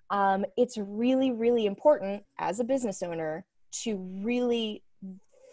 um, 0.09 0.45
it's 0.55 0.77
really, 0.77 1.31
really 1.31 1.65
important 1.65 2.23
as 2.39 2.59
a 2.59 2.63
business 2.63 3.03
owner 3.03 3.45
to 3.83 3.97
really 4.23 4.83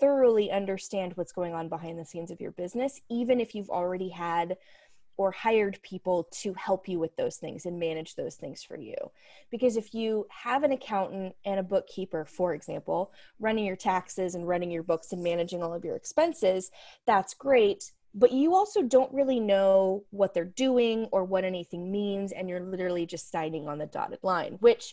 thoroughly 0.01 0.51
understand 0.51 1.13
what's 1.15 1.33
going 1.33 1.55
on 1.55 1.69
behind 1.69 1.99
the 1.99 2.05
scenes 2.05 2.31
of 2.31 2.41
your 2.41 2.51
business, 2.53 3.01
even 3.09 3.41
if 3.41 3.55
you've 3.55 3.71
already 3.71 4.09
had 4.09 4.57
or 5.23 5.31
hired 5.31 5.79
people 5.83 6.29
to 6.33 6.53
help 6.55 6.89
you 6.89 6.99
with 6.99 7.15
those 7.17 7.37
things 7.37 7.65
and 7.65 7.79
manage 7.79 8.17
those 8.17 8.35
things 8.35 8.65
for 8.65 8.77
you. 8.77 8.97
Because 9.51 9.77
if 9.77 9.95
you 9.95 10.27
have 10.31 10.65
an 10.65 10.73
accountant 10.73 11.37
and 11.45 11.61
a 11.61 11.63
bookkeeper, 11.63 12.25
for 12.25 12.55
example, 12.55 13.13
running 13.39 13.65
your 13.65 13.77
taxes 13.77 14.35
and 14.35 14.49
running 14.49 14.73
your 14.73 14.83
books 14.83 15.13
and 15.13 15.23
managing 15.23 15.63
all 15.63 15.73
of 15.73 15.85
your 15.85 15.95
expenses, 15.95 16.73
that's 17.07 17.35
great. 17.35 17.93
But 18.15 18.33
you 18.33 18.55
also 18.55 18.83
don't 18.83 19.15
really 19.15 19.39
know 19.39 20.05
what 20.11 20.35
they're 20.35 20.45
doing 20.45 21.07
or 21.13 21.25
what 21.25 21.45
anything 21.45 21.91
means, 21.93 22.33
and 22.33 22.49
you're 22.49 22.61
literally 22.61 23.07
just 23.07 23.31
signing 23.31 23.69
on 23.69 23.79
the 23.79 23.87
dotted 23.87 24.19
line, 24.23 24.57
which 24.61 24.93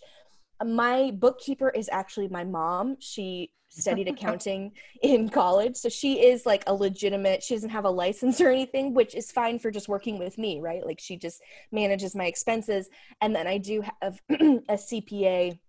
my 0.66 1.12
bookkeeper 1.12 1.70
is 1.70 1.90
actually 1.92 2.28
my 2.28 2.44
mom. 2.44 2.98
She 3.00 3.52
studied 3.70 4.08
accounting 4.08 4.72
in 5.02 5.30
college. 5.30 5.76
So 5.76 5.90
she 5.90 6.26
is 6.26 6.46
like 6.46 6.64
a 6.68 6.74
legitimate, 6.74 7.44
she 7.44 7.54
doesn't 7.54 7.70
have 7.70 7.86
a 7.86 7.90
license 7.90 8.42
or 8.42 8.50
anything, 8.50 8.94
which 8.94 9.16
is 9.16 9.32
fine 9.32 9.60
for 9.60 9.72
just 9.72 9.88
working 9.88 10.20
with 10.20 10.38
me, 10.38 10.60
right? 10.60 10.86
Like 10.86 11.00
she 11.00 11.18
just 11.18 11.42
manages 11.72 12.16
my 12.16 12.26
expenses. 12.26 12.90
And 13.22 13.36
then 13.36 13.48
I 13.48 13.58
do 13.58 13.84
have 14.02 14.20
a 14.30 14.74
CPA 14.74 15.60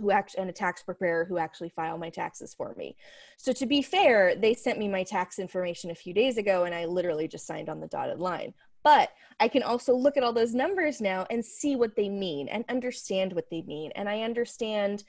who 0.00 0.10
actually 0.10 0.40
and 0.40 0.50
a 0.50 0.52
tax 0.52 0.82
preparer 0.82 1.24
who 1.24 1.38
actually 1.38 1.68
file 1.68 1.98
my 1.98 2.10
taxes 2.10 2.52
for 2.52 2.74
me. 2.76 2.96
So 3.36 3.52
to 3.52 3.66
be 3.66 3.80
fair, 3.80 4.34
they 4.34 4.54
sent 4.54 4.78
me 4.78 4.88
my 4.88 5.04
tax 5.04 5.38
information 5.38 5.90
a 5.90 5.94
few 5.94 6.12
days 6.12 6.36
ago 6.36 6.64
and 6.64 6.74
I 6.74 6.86
literally 6.86 7.28
just 7.28 7.46
signed 7.46 7.68
on 7.68 7.80
the 7.80 7.86
dotted 7.86 8.18
line. 8.18 8.54
But 8.84 9.10
I 9.40 9.48
can 9.48 9.64
also 9.64 9.94
look 9.94 10.16
at 10.16 10.22
all 10.22 10.32
those 10.32 10.54
numbers 10.54 11.00
now 11.00 11.26
and 11.30 11.44
see 11.44 11.74
what 11.74 11.96
they 11.96 12.08
mean 12.08 12.48
and 12.48 12.64
understand 12.68 13.32
what 13.32 13.50
they 13.50 13.62
mean. 13.62 13.90
And 13.96 14.08
I 14.08 14.22
understand 14.22 15.02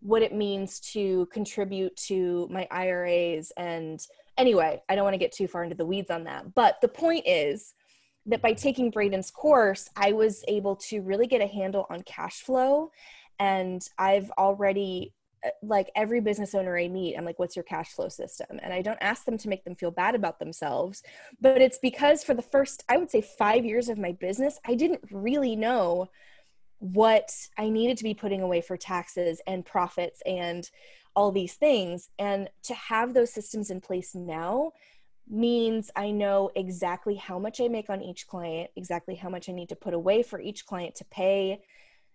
what 0.00 0.22
it 0.22 0.32
means 0.32 0.80
to 0.92 1.26
contribute 1.26 1.94
to 1.96 2.48
my 2.50 2.66
IRAs. 2.70 3.52
And 3.56 4.00
anyway, 4.38 4.80
I 4.88 4.94
don't 4.94 5.04
want 5.04 5.14
to 5.14 5.18
get 5.18 5.32
too 5.32 5.48
far 5.48 5.64
into 5.64 5.76
the 5.76 5.84
weeds 5.84 6.10
on 6.10 6.24
that. 6.24 6.54
But 6.54 6.80
the 6.80 6.88
point 6.88 7.24
is 7.26 7.74
that 8.26 8.40
by 8.40 8.52
taking 8.52 8.90
Braden's 8.90 9.30
course, 9.30 9.88
I 9.96 10.12
was 10.12 10.44
able 10.46 10.76
to 10.76 11.00
really 11.00 11.26
get 11.26 11.42
a 11.42 11.46
handle 11.46 11.86
on 11.90 12.02
cash 12.02 12.42
flow. 12.42 12.92
And 13.40 13.82
I've 13.98 14.30
already 14.38 15.12
Uh, 15.44 15.50
like 15.62 15.90
every 15.94 16.20
business 16.20 16.54
owner 16.54 16.78
I 16.78 16.88
meet, 16.88 17.16
I'm 17.16 17.24
like, 17.24 17.38
what's 17.38 17.56
your 17.56 17.62
cash 17.62 17.92
flow 17.92 18.08
system? 18.08 18.58
And 18.62 18.72
I 18.72 18.82
don't 18.82 18.98
ask 19.00 19.24
them 19.24 19.38
to 19.38 19.48
make 19.48 19.64
them 19.64 19.74
feel 19.74 19.90
bad 19.90 20.14
about 20.14 20.38
themselves, 20.38 21.02
but 21.40 21.60
it's 21.60 21.78
because 21.78 22.24
for 22.24 22.34
the 22.34 22.42
first, 22.42 22.84
I 22.88 22.96
would 22.96 23.10
say, 23.10 23.20
five 23.20 23.64
years 23.64 23.88
of 23.88 23.98
my 23.98 24.12
business, 24.12 24.58
I 24.66 24.74
didn't 24.74 25.02
really 25.10 25.56
know 25.56 26.10
what 26.78 27.30
I 27.56 27.68
needed 27.68 27.98
to 27.98 28.04
be 28.04 28.14
putting 28.14 28.40
away 28.40 28.60
for 28.60 28.76
taxes 28.76 29.40
and 29.46 29.64
profits 29.64 30.22
and 30.24 30.68
all 31.16 31.32
these 31.32 31.54
things. 31.54 32.08
And 32.18 32.48
to 32.64 32.74
have 32.74 33.14
those 33.14 33.32
systems 33.32 33.70
in 33.70 33.80
place 33.80 34.14
now 34.14 34.72
means 35.28 35.90
I 35.96 36.10
know 36.10 36.50
exactly 36.54 37.16
how 37.16 37.38
much 37.38 37.60
I 37.60 37.68
make 37.68 37.90
on 37.90 38.02
each 38.02 38.26
client, 38.26 38.70
exactly 38.76 39.16
how 39.16 39.28
much 39.28 39.48
I 39.48 39.52
need 39.52 39.68
to 39.70 39.76
put 39.76 39.94
away 39.94 40.22
for 40.22 40.40
each 40.40 40.64
client 40.66 40.94
to 40.96 41.04
pay 41.04 41.60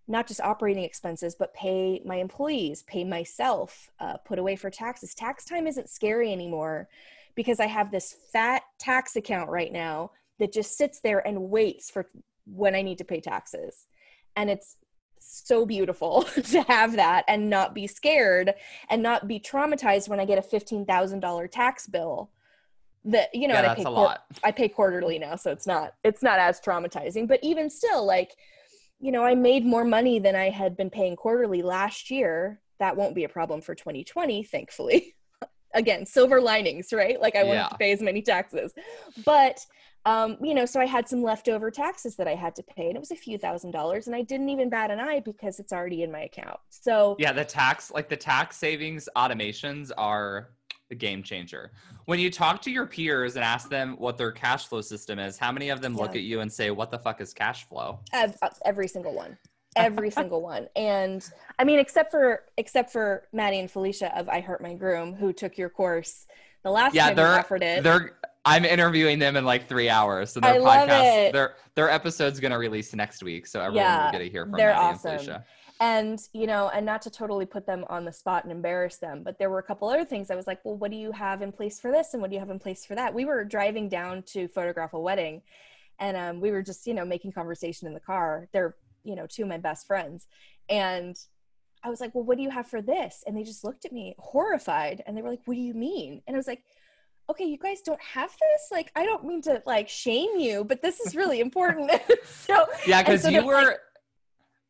not 0.08 0.28
just 0.28 0.42
operating 0.42 0.84
expenses, 0.84 1.36
but 1.36 1.54
pay 1.54 2.02
my 2.06 2.16
employees, 2.16 2.84
pay 2.84 3.04
myself, 3.04 3.90
uh, 4.00 4.18
put 4.18 4.40
away 4.40 4.56
for 4.56 4.70
taxes. 4.70 5.16
Tax 5.16 5.46
time 5.46 5.66
isn't 5.68 5.90
scary 5.90 6.32
anymore 6.32 6.90
because 7.36 7.60
I 7.60 7.68
have 7.68 7.92
this 7.92 8.16
fat 8.32 8.64
tax 8.80 9.16
account 9.16 9.50
right 9.50 9.72
now 9.72 10.12
that 10.40 10.52
just 10.52 10.78
sits 10.78 11.00
there 11.00 11.26
and 11.26 11.50
waits 11.50 11.90
for 11.90 12.06
when 12.46 12.76
I 12.76 12.82
need 12.82 12.98
to 12.98 13.06
pay 13.06 13.22
taxes 13.22 13.88
and 14.36 14.50
it's 14.50 14.78
so 15.20 15.66
beautiful 15.66 16.24
to 16.44 16.62
have 16.64 16.96
that 16.96 17.24
and 17.28 17.50
not 17.50 17.74
be 17.74 17.88
scared 17.88 18.54
and 18.90 19.02
not 19.02 19.28
be 19.28 19.40
traumatized 19.40 20.10
when 20.10 20.20
I 20.20 20.26
get 20.26 20.38
a 20.38 20.42
$15,000 20.42 21.52
tax 21.52 21.88
bill 21.88 22.30
that 23.06 23.34
you 23.34 23.50
know 23.50 23.56
Yeah, 23.56 23.72
I 23.72 23.76
pay 23.76 23.84
a 23.84 23.90
lot. 23.90 24.24
I 24.46 24.52
pay 24.52 24.70
quarterly 24.70 25.20
now 25.20 25.36
so 25.36 25.52
it's 25.52 25.68
not 25.68 25.94
it's 26.06 26.24
not 26.24 26.40
as 26.40 26.62
traumatizing 26.62 27.28
but 27.28 27.40
even 27.44 27.70
still 27.70 28.06
like 28.06 28.32
you 29.04 29.12
know 29.12 29.24
I 29.24 29.36
made 29.36 29.66
more 29.66 29.84
money 29.84 30.18
than 30.20 30.34
I 30.36 30.50
had 30.50 30.78
been 30.78 30.90
paying 30.90 31.18
quarterly 31.18 31.62
last 31.62 32.10
year. 32.10 32.62
That 32.80 32.96
won't 32.96 33.14
be 33.14 33.26
a 33.26 33.30
problem 33.30 33.62
for 33.62 33.76
2020 33.76 34.44
thankfully. 34.44 35.16
Again 35.76 36.06
silver 36.06 36.40
linings 36.40 36.94
right? 36.94 37.20
Like 37.20 37.36
I 37.36 37.44
won't 37.44 37.58
have 37.58 37.72
to 37.72 37.78
pay 37.78 37.92
as 37.92 38.02
many 38.02 38.22
taxes. 38.22 38.74
But 39.26 39.60
um, 40.06 40.38
you 40.42 40.54
know, 40.54 40.66
so 40.66 40.82
I 40.82 40.86
had 40.86 41.08
some 41.08 41.24
leftover 41.24 41.72
taxes 41.72 42.18
that 42.18 42.28
I 42.28 42.36
had 42.36 42.56
to 42.56 42.64
pay, 42.64 42.88
and 42.88 42.96
it 42.98 43.00
was 43.00 43.12
a 43.12 43.16
few 43.16 43.38
thousand 43.38 43.72
dollars, 43.72 44.08
and 44.08 44.16
I 44.16 44.22
didn't 44.22 44.50
even 44.50 44.70
bat 44.70 44.92
an 44.92 45.00
eye 45.00 45.22
because 45.22 45.60
it's 45.60 45.72
already 45.72 46.04
in 46.04 46.12
my 46.12 46.24
account. 46.24 46.60
So 46.70 47.16
Yeah, 47.20 47.32
the 47.32 47.46
tax 47.46 47.92
like 47.92 48.10
the 48.10 48.18
tax 48.18 48.58
savings 48.58 49.08
automations 49.16 49.92
are 49.98 50.50
a 50.94 50.96
game 50.96 51.22
changer. 51.22 51.72
When 52.06 52.20
you 52.20 52.32
talk 52.32 52.62
to 52.62 52.72
your 52.72 52.86
peers 52.86 53.36
and 53.36 53.44
ask 53.44 53.70
them 53.70 53.96
what 53.98 54.18
their 54.18 54.32
cash 54.32 54.68
flow 54.68 54.80
system 54.82 55.20
is, 55.20 55.38
how 55.38 55.52
many 55.52 55.70
of 55.70 55.82
them 55.82 55.96
look 55.98 56.16
at 56.16 56.22
you 56.22 56.40
and 56.40 56.52
say, 56.52 56.72
"What 56.72 56.92
the 56.92 57.00
fuck 57.00 57.20
is 57.20 57.34
cash 57.34 57.68
flow?" 57.68 58.00
uh, 58.14 58.30
every 58.64 58.88
single 58.88 59.14
one, 59.14 59.38
every 59.76 60.10
single 60.20 60.42
one, 60.42 60.68
and 60.76 61.28
I 61.60 61.66
mean, 61.66 61.80
except 61.80 62.12
for 62.12 62.44
except 62.58 62.92
for 62.92 63.28
Maddie 63.34 63.60
and 63.60 63.70
Felicia 63.70 64.18
of 64.18 64.30
I 64.30 64.40
Hurt 64.40 64.62
My 64.62 64.74
Groom, 64.74 65.14
who 65.14 65.34
took 65.34 65.58
your 65.58 65.70
course 65.70 66.28
the 66.64 66.72
last 66.72 66.94
Yeah, 66.96 67.08
time 67.08 67.12
you 67.12 67.16
they're 67.18 67.40
offered 67.40 67.64
it. 67.64 67.84
they're 67.84 68.18
I'm 68.46 68.66
interviewing 68.66 69.20
them 69.20 69.38
in 69.38 69.46
like 69.46 69.70
three 69.70 69.90
hours, 69.90 70.32
so 70.34 70.42
their 70.42 70.56
I 70.56 70.58
love 70.58 70.90
podcast, 70.90 71.28
it. 71.28 71.34
their 71.34 71.56
their 71.76 71.90
episode's 71.90 72.40
gonna 72.40 72.58
release 72.60 72.94
next 72.94 73.24
week, 73.24 73.48
so 73.48 73.60
everyone 73.62 73.86
Yeah, 73.86 74.06
will 74.06 74.12
get 74.12 74.20
to 74.20 74.30
hear 74.30 74.44
from 74.46 74.58
they're 74.58 74.68
Maddie 74.74 74.94
awesome. 74.94 75.12
and 75.12 75.20
Felicia. 75.22 75.46
And 75.80 76.20
you 76.34 76.48
know 76.48 76.70
and 76.74 76.86
not 76.86 77.02
to 77.02 77.10
totally 77.10 77.46
put 77.46 77.66
them 77.66 77.84
on 77.90 78.06
the 78.06 78.12
spot 78.14 78.44
and 78.44 78.52
embarrass 78.52 78.98
them 78.98 79.24
but 79.24 79.38
there 79.40 79.50
were 79.50 79.60
a 79.60 79.64
couple 79.64 79.90
other 79.90 80.06
things. 80.06 80.30
I 80.32 80.36
was 80.36 80.48
like 80.48 80.64
well 80.64 80.76
what 80.76 80.92
do 80.92 80.98
you 80.98 81.12
have 81.12 81.42
in 81.42 81.52
place 81.52 81.80
for 81.80 81.92
this 81.92 82.14
and 82.14 82.22
what 82.22 82.30
do 82.30 82.36
you 82.36 82.40
have 82.40 82.50
in 82.50 82.60
place 82.60 82.86
for 82.86 82.96
that? 82.96 83.14
We 83.14 83.26
were 83.26 83.44
driving 83.44 83.90
down 83.90 84.24
to 84.34 84.48
photograph 84.48 84.94
a 84.94 85.00
wedding 85.00 85.42
and 86.00 86.18
um, 86.18 86.42
we 86.42 86.52
were 86.52 86.62
just 86.64 86.86
you 86.88 86.94
know 86.94 87.06
making 87.06 87.32
conversation 87.32 87.88
in 87.88 87.94
the 87.94 88.00
car. 88.00 88.48
They're 88.54 88.76
you 89.04 89.16
know 89.16 89.28
two 89.28 89.44
of 89.44 89.50
my 89.50 89.58
best 89.58 89.88
friends. 89.88 90.28
And 90.70 91.16
i 91.86 91.90
was 91.90 92.00
like 92.00 92.16
well 92.16 92.24
what 92.24 92.38
do 92.38 92.44
you 92.44 92.50
have 92.50 92.68
for 92.68 92.82
this? 92.82 93.24
And 93.28 93.36
they 93.36 93.44
just 93.44 93.64
looked 93.64 93.84
at 93.86 93.92
me 93.92 94.16
horrified 94.20 95.04
and 95.06 95.18
they 95.18 95.22
were 95.22 95.30
like 95.32 95.42
what 95.46 95.56
do 95.56 95.62
you 95.62 95.74
mean? 95.74 96.22
And 96.28 96.36
i 96.36 96.38
was 96.38 96.48
like 96.48 96.64
okay 97.30 97.46
you 97.46 97.58
guys 97.58 97.82
don't 97.82 98.02
have 98.02 98.30
this? 98.32 98.68
Like 98.72 98.92
i 98.96 99.06
don't 99.06 99.26
mean 99.26 99.42
to 99.44 99.62
like 99.66 99.90
shame 99.90 100.38
you 100.38 100.64
but 100.64 100.82
this 100.82 101.00
is 101.02 101.16
really 101.16 101.40
important. 101.40 101.92
So 102.26 102.66
Yeah, 102.88 103.02
because 103.02 103.24
so 103.24 103.30
you 103.30 103.42
they're 103.42 103.52
like- 103.52 103.66
were 103.66 103.80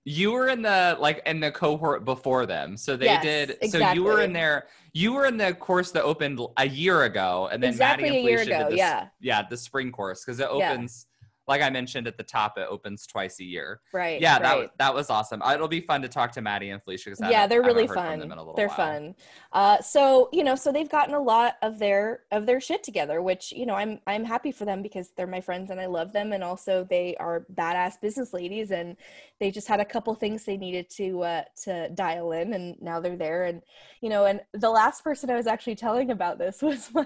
you 0.06 0.32
were 0.32 0.50
in 0.50 0.62
the 0.62 0.98
like 1.00 1.22
in 1.26 1.40
the 1.40 1.52
cohort 1.52 2.04
before 2.04 2.46
them, 2.46 2.76
so 2.76 2.98
they 2.98 3.06
Yes, 3.06 3.24
did. 3.24 3.72
So 3.72 3.92
you 3.94 4.04
were 4.04 4.22
in 4.22 4.34
there. 4.34 4.68
You 4.92 5.14
were 5.14 5.26
in 5.26 5.38
the 5.38 5.54
course 5.54 5.92
that 5.92 6.04
opened 6.04 6.40
a 6.58 6.68
year 6.68 7.04
ago, 7.04 7.50
and 7.52 7.64
then 7.64 7.70
Exactly 7.72 8.10
Maddie 8.10 8.18
and 8.20 8.28
a 8.28 8.30
year 8.30 8.38
Felicia 8.40 8.56
ago, 8.56 8.64
did 8.66 8.74
this, 8.74 8.78
yeah. 8.80 9.08
yeah, 9.22 9.48
the 9.50 9.58
spring 9.58 9.92
course 9.92 10.24
because 10.24 10.40
it 10.40 10.48
opens. 10.48 11.08
Like 11.48 11.62
I 11.62 11.70
mentioned 11.70 12.08
at 12.08 12.18
the 12.18 12.24
top, 12.24 12.58
it 12.58 12.68
opens 12.70 13.06
twice 13.06 13.40
a 13.40 13.44
year. 13.44 13.82
right 13.94 14.22
Yeah, 14.22 14.40
that 14.40 14.52
right. 14.52 14.60
was 14.60 14.70
that 14.78 14.94
was 14.94 15.10
awesome. 15.10 15.42
Uh, 15.42 15.54
It'll 15.54 15.68
be 15.68 15.82
fun 15.82 16.02
to 16.02 16.08
talk 16.08 16.32
to 16.34 16.42
Maddie 16.42 16.70
and 16.70 16.82
Felicia 16.84 17.10
because 17.12 17.32
yeah 17.32 17.48
they're 17.48 17.62
really 17.62 17.88
fun 17.88 18.20
them 18.20 18.32
in 18.32 18.38
a 18.38 18.42
little 18.42 18.56
they're 18.56 18.68
while. 18.68 18.78
fun 18.78 19.16
uh, 19.54 19.82
so 19.82 20.30
you 20.32 20.44
know 20.44 20.56
so 20.56 20.72
they've 20.72 20.90
gotten 20.90 21.14
a 21.14 21.20
lot 21.20 21.56
of 21.62 21.80
their 21.80 22.22
of 22.32 22.46
their 22.46 22.60
shit 22.60 22.84
together 22.84 23.22
which 23.22 23.52
you 23.52 23.66
know 23.66 23.76
i'm 23.76 24.00
i'm 24.08 24.24
happy 24.24 24.52
for 24.52 24.66
them 24.66 24.82
because 24.82 25.12
they're 25.16 25.28
my 25.28 25.42
friends 25.42 25.72
and 25.72 25.80
i 25.80 25.86
love 25.86 26.14
them 26.14 26.34
and 26.34 26.44
also 26.44 26.86
they 26.90 27.16
are 27.18 27.46
badass 27.56 28.00
business 28.02 28.34
ladies 28.34 28.72
and 28.72 28.96
they 29.40 29.52
just 29.52 29.68
had 29.68 29.80
a 29.80 29.86
couple 29.86 30.14
things 30.16 30.46
they 30.46 30.58
needed 30.58 30.90
to 30.90 31.22
uh 31.22 31.44
to 31.62 31.90
dial 31.90 32.32
in 32.32 32.54
and 32.54 32.76
now 32.82 33.00
they're 33.00 33.18
there 33.18 33.46
and 33.46 33.62
you 34.02 34.10
know 34.10 34.26
and 34.26 34.42
the 34.54 34.70
last 34.70 35.04
person 35.04 35.30
i 35.30 35.36
was 35.36 35.48
actually 35.48 35.76
telling 35.76 36.12
about 36.12 36.38
this 36.38 36.62
was 36.62 36.90
my 36.94 37.06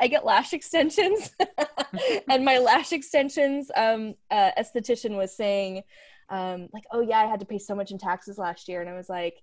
i 0.00 0.06
get 0.06 0.24
lash 0.24 0.52
extensions 0.52 1.32
and 2.30 2.44
my 2.44 2.58
lash 2.58 2.92
extensions 2.92 3.57
um 3.76 4.14
uh, 4.30 4.50
esthetician 4.58 5.16
was 5.16 5.34
saying 5.34 5.82
um 6.30 6.68
like 6.72 6.84
oh 6.92 7.00
yeah 7.00 7.20
i 7.20 7.26
had 7.26 7.40
to 7.40 7.46
pay 7.46 7.58
so 7.58 7.74
much 7.74 7.90
in 7.90 7.98
taxes 7.98 8.38
last 8.38 8.68
year. 8.68 8.80
And 8.80 8.90
i 8.90 8.94
was 8.94 9.08
like 9.08 9.42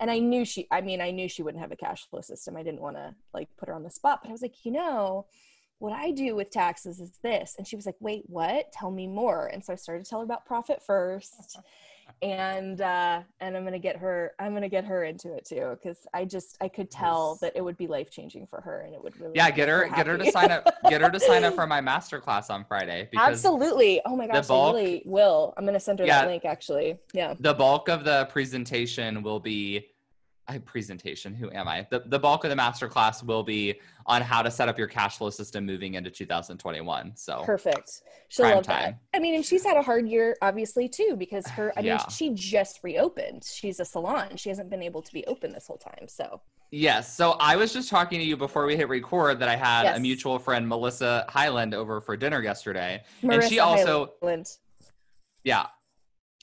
and 0.00 0.10
i 0.10 0.18
knew 0.18 0.44
she 0.44 0.66
i 0.70 0.80
mean 0.80 1.00
i 1.00 1.10
knew 1.10 1.28
she 1.28 1.42
wouldn't 1.42 1.62
have 1.62 1.72
a 1.72 1.76
cash 1.76 2.08
flow 2.08 2.20
system. 2.20 2.56
I 2.56 2.62
didn't 2.62 2.82
want 2.82 2.96
to 2.96 3.14
like 3.32 3.48
put 3.56 3.68
her 3.68 3.74
on 3.74 3.82
the 3.82 3.90
spot 3.90 4.20
but 4.22 4.28
i 4.28 4.32
was 4.32 4.42
like 4.42 4.64
you 4.64 4.72
know 4.72 5.26
what 5.78 5.92
i 5.92 6.10
do 6.10 6.34
with 6.34 6.50
taxes 6.50 7.00
is 7.00 7.12
this. 7.22 7.54
And 7.58 7.66
she 7.66 7.76
was 7.76 7.86
like 7.86 7.96
wait 8.00 8.24
what? 8.26 8.72
Tell 8.72 8.90
me 8.90 9.06
more. 9.06 9.46
And 9.48 9.64
so 9.64 9.72
i 9.72 9.76
started 9.76 10.04
to 10.04 10.10
tell 10.10 10.20
her 10.20 10.24
about 10.24 10.46
profit 10.46 10.82
first 10.82 11.58
and 12.22 12.80
uh 12.80 13.20
and 13.40 13.56
i'm 13.56 13.64
gonna 13.64 13.78
get 13.78 13.96
her 13.96 14.32
i'm 14.38 14.54
gonna 14.54 14.68
get 14.68 14.84
her 14.84 15.04
into 15.04 15.32
it 15.34 15.44
too 15.44 15.76
because 15.80 16.06
i 16.14 16.24
just 16.24 16.56
i 16.62 16.68
could 16.68 16.90
tell 16.90 17.32
Nice. 17.32 17.40
that 17.40 17.52
it 17.56 17.60
would 17.62 17.76
be 17.76 17.86
life 17.86 18.10
changing 18.10 18.46
for 18.46 18.60
her 18.62 18.80
and 18.80 18.94
it 18.94 19.02
would 19.02 19.18
really 19.20 19.32
Yeah, 19.34 19.50
get 19.50 19.68
her 19.68 19.88
get 19.94 20.06
her 20.06 20.16
to 20.16 20.30
sign 20.30 20.50
up. 20.50 20.66
Get 20.88 21.02
her 21.02 21.10
to 21.10 21.20
sign 21.20 21.44
up 21.44 21.54
for 21.60 21.66
my 21.66 21.80
master 21.80 22.18
class 22.20 22.48
on 22.48 22.64
Friday 22.64 23.08
absolutely 23.16 24.00
oh 24.06 24.16
my 24.16 24.26
gosh 24.26 24.46
bulk- 24.46 24.74
i 24.74 24.78
really 24.78 25.02
will 25.04 25.52
i'm 25.56 25.66
gonna 25.66 25.78
send 25.80 25.98
her 25.98 26.06
Yeah. 26.06 26.22
that 26.22 26.28
link 26.28 26.44
actually 26.46 26.98
yeah 27.12 27.34
the 27.38 27.52
bulk 27.54 27.88
of 27.88 28.04
the 28.04 28.26
presentation 28.32 29.22
will 29.22 29.40
be 29.40 29.86
I 30.48 30.58
presentation 30.58 31.34
who 31.34 31.50
am 31.50 31.66
i 31.66 31.86
the, 31.90 32.02
the 32.06 32.18
bulk 32.18 32.44
of 32.44 32.50
the 32.50 32.56
master 32.56 32.88
class 32.88 33.22
will 33.22 33.42
be 33.42 33.74
on 34.06 34.22
how 34.22 34.42
to 34.42 34.50
set 34.50 34.68
up 34.68 34.78
your 34.78 34.86
cash 34.86 35.18
flow 35.18 35.30
system 35.30 35.66
moving 35.66 35.94
into 35.94 36.10
2021 36.10 37.12
so 37.16 37.42
Perfect. 37.44 38.02
She'll 38.28 38.46
love 38.54 38.66
that. 38.66 38.98
I 39.14 39.20
mean, 39.20 39.36
and 39.36 39.44
she's 39.46 39.64
had 39.64 39.76
a 39.76 39.82
hard 39.82 40.08
year, 40.08 40.36
obviously, 40.42 40.88
too, 40.88 41.14
because 41.16 41.46
her, 41.46 41.72
I 41.76 41.80
Yeah. 41.80 41.92
mean, 41.96 42.00
she 42.10 42.30
just 42.34 42.80
reopened. 42.82 43.44
She's 43.44 43.78
a 43.78 43.84
salon. 43.84 44.36
She 44.36 44.48
hasn't 44.48 44.68
been 44.68 44.82
able 44.82 45.00
to 45.02 45.12
be 45.12 45.24
open 45.26 45.52
this 45.52 45.66
whole 45.68 45.76
time. 45.78 46.08
So, 46.08 46.40
yes 46.72 47.16
so 47.16 47.36
i 47.38 47.54
was 47.54 47.72
just 47.72 47.88
talking 47.88 48.18
to 48.18 48.24
you 48.26 48.36
before 48.36 48.66
we 48.66 48.74
hit 48.76 48.88
record 48.88 49.38
that 49.38 49.48
i 49.48 49.54
had 49.54 49.84
Yes. 49.84 49.96
a 49.98 50.00
mutual 50.00 50.36
friend 50.40 50.68
melissa 50.68 51.24
highland 51.28 51.72
over 51.74 52.00
for 52.00 52.16
dinner 52.16 52.42
yesterday 52.42 53.04
and 53.22 53.40
she 53.44 53.60
also 53.60 54.14
Hyland. 54.20 54.48
yeah 55.44 55.66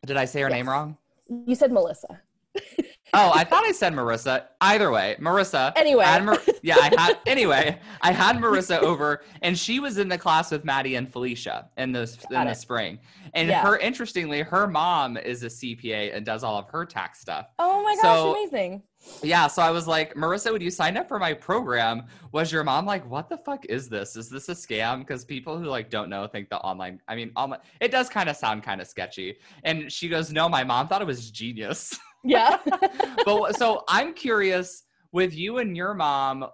did 0.05 0.15
i 0.15 0.23
say 0.23 0.39
her 0.39 0.47
Yes. 0.47 0.55
name 0.55 0.69
wrong 0.69 0.97
You 1.27 1.55
said 1.55 1.73
Melissa. 1.73 2.21
oh, 3.13 3.31
I 3.33 3.43
thought 3.43 3.63
I 3.63 3.71
said 3.71 3.93
Marissa. 3.93 4.45
Either 4.61 4.91
way, 4.91 5.15
Marissa. 5.19 5.73
Anyway. 5.75 6.05
Mar- 6.21 6.39
yeah, 6.63 6.77
I 6.81 6.91
had 6.97 7.17
anyway. 7.25 7.79
I 8.01 8.11
had 8.11 8.37
Marissa 8.37 8.79
over, 8.81 9.21
and 9.41 9.57
she 9.57 9.79
was 9.79 9.97
in 9.97 10.07
the 10.07 10.17
class 10.17 10.51
with 10.51 10.63
Maddie 10.65 10.95
and 10.95 11.11
Felicia 11.11 11.69
in 11.77 11.91
the 11.91 12.03
Got 12.29 12.41
in 12.43 12.47
the 12.47 12.53
spring. 12.55 12.99
And 13.33 13.49
Yeah. 13.49 13.61
her, 13.63 13.77
interestingly, 13.77 14.41
her 14.41 14.67
mom 14.67 15.17
is 15.17 15.43
a 15.43 15.47
CPA 15.49 16.15
and 16.15 16.25
does 16.25 16.43
all 16.43 16.57
of 16.57 16.67
her 16.69 16.85
tax 16.85 17.19
stuff. 17.19 17.47
Oh 17.59 17.83
my 17.83 17.95
gosh, 17.95 18.01
So- 18.03 18.35
amazing. 18.35 18.83
Yeah, 19.21 19.47
so 19.47 19.61
I 19.61 19.69
was 19.69 19.85
like, 19.85 20.13
Marissa, 20.15 20.49
would 20.53 20.61
you 20.61 20.69
sign 20.69 20.95
up 20.95 21.09
for 21.09 21.19
my 21.19 21.33
program? 21.33 22.03
Was 22.31 22.53
your 22.53 22.63
mom 22.63 22.85
like, 22.85 23.05
what 23.09 23.27
the 23.27 23.35
fuck 23.35 23.65
is 23.65 23.89
this? 23.89 24.15
Is 24.15 24.29
this 24.29 24.47
a 24.47 24.53
scam? 24.53 24.99
Because 24.99 25.25
people 25.25 25.57
who 25.57 25.65
like 25.65 25.89
don't 25.89 26.09
know 26.09 26.25
think 26.25 26.47
the 26.47 26.57
online, 26.59 27.01
I 27.09 27.15
mean, 27.15 27.33
online, 27.35 27.59
it 27.81 27.91
does 27.91 28.07
kind 28.07 28.29
of 28.29 28.37
sound 28.37 28.63
kind 28.63 28.79
of 28.79 28.87
sketchy. 28.87 29.35
And 29.65 29.91
she 29.91 30.07
goes, 30.07 30.31
no, 30.31 30.47
my 30.47 30.63
mom 30.63 30.87
thought 30.87 31.01
it 31.01 31.07
was 31.07 31.31
genius. 31.31 31.99
Yeah. 32.23 32.57
but 33.25 33.57
so 33.57 33.83
I'm 33.87 34.13
curious 34.13 34.83
with 35.11 35.33
you 35.33 35.57
and 35.59 35.75
your 35.75 35.93
mom. 35.93 36.45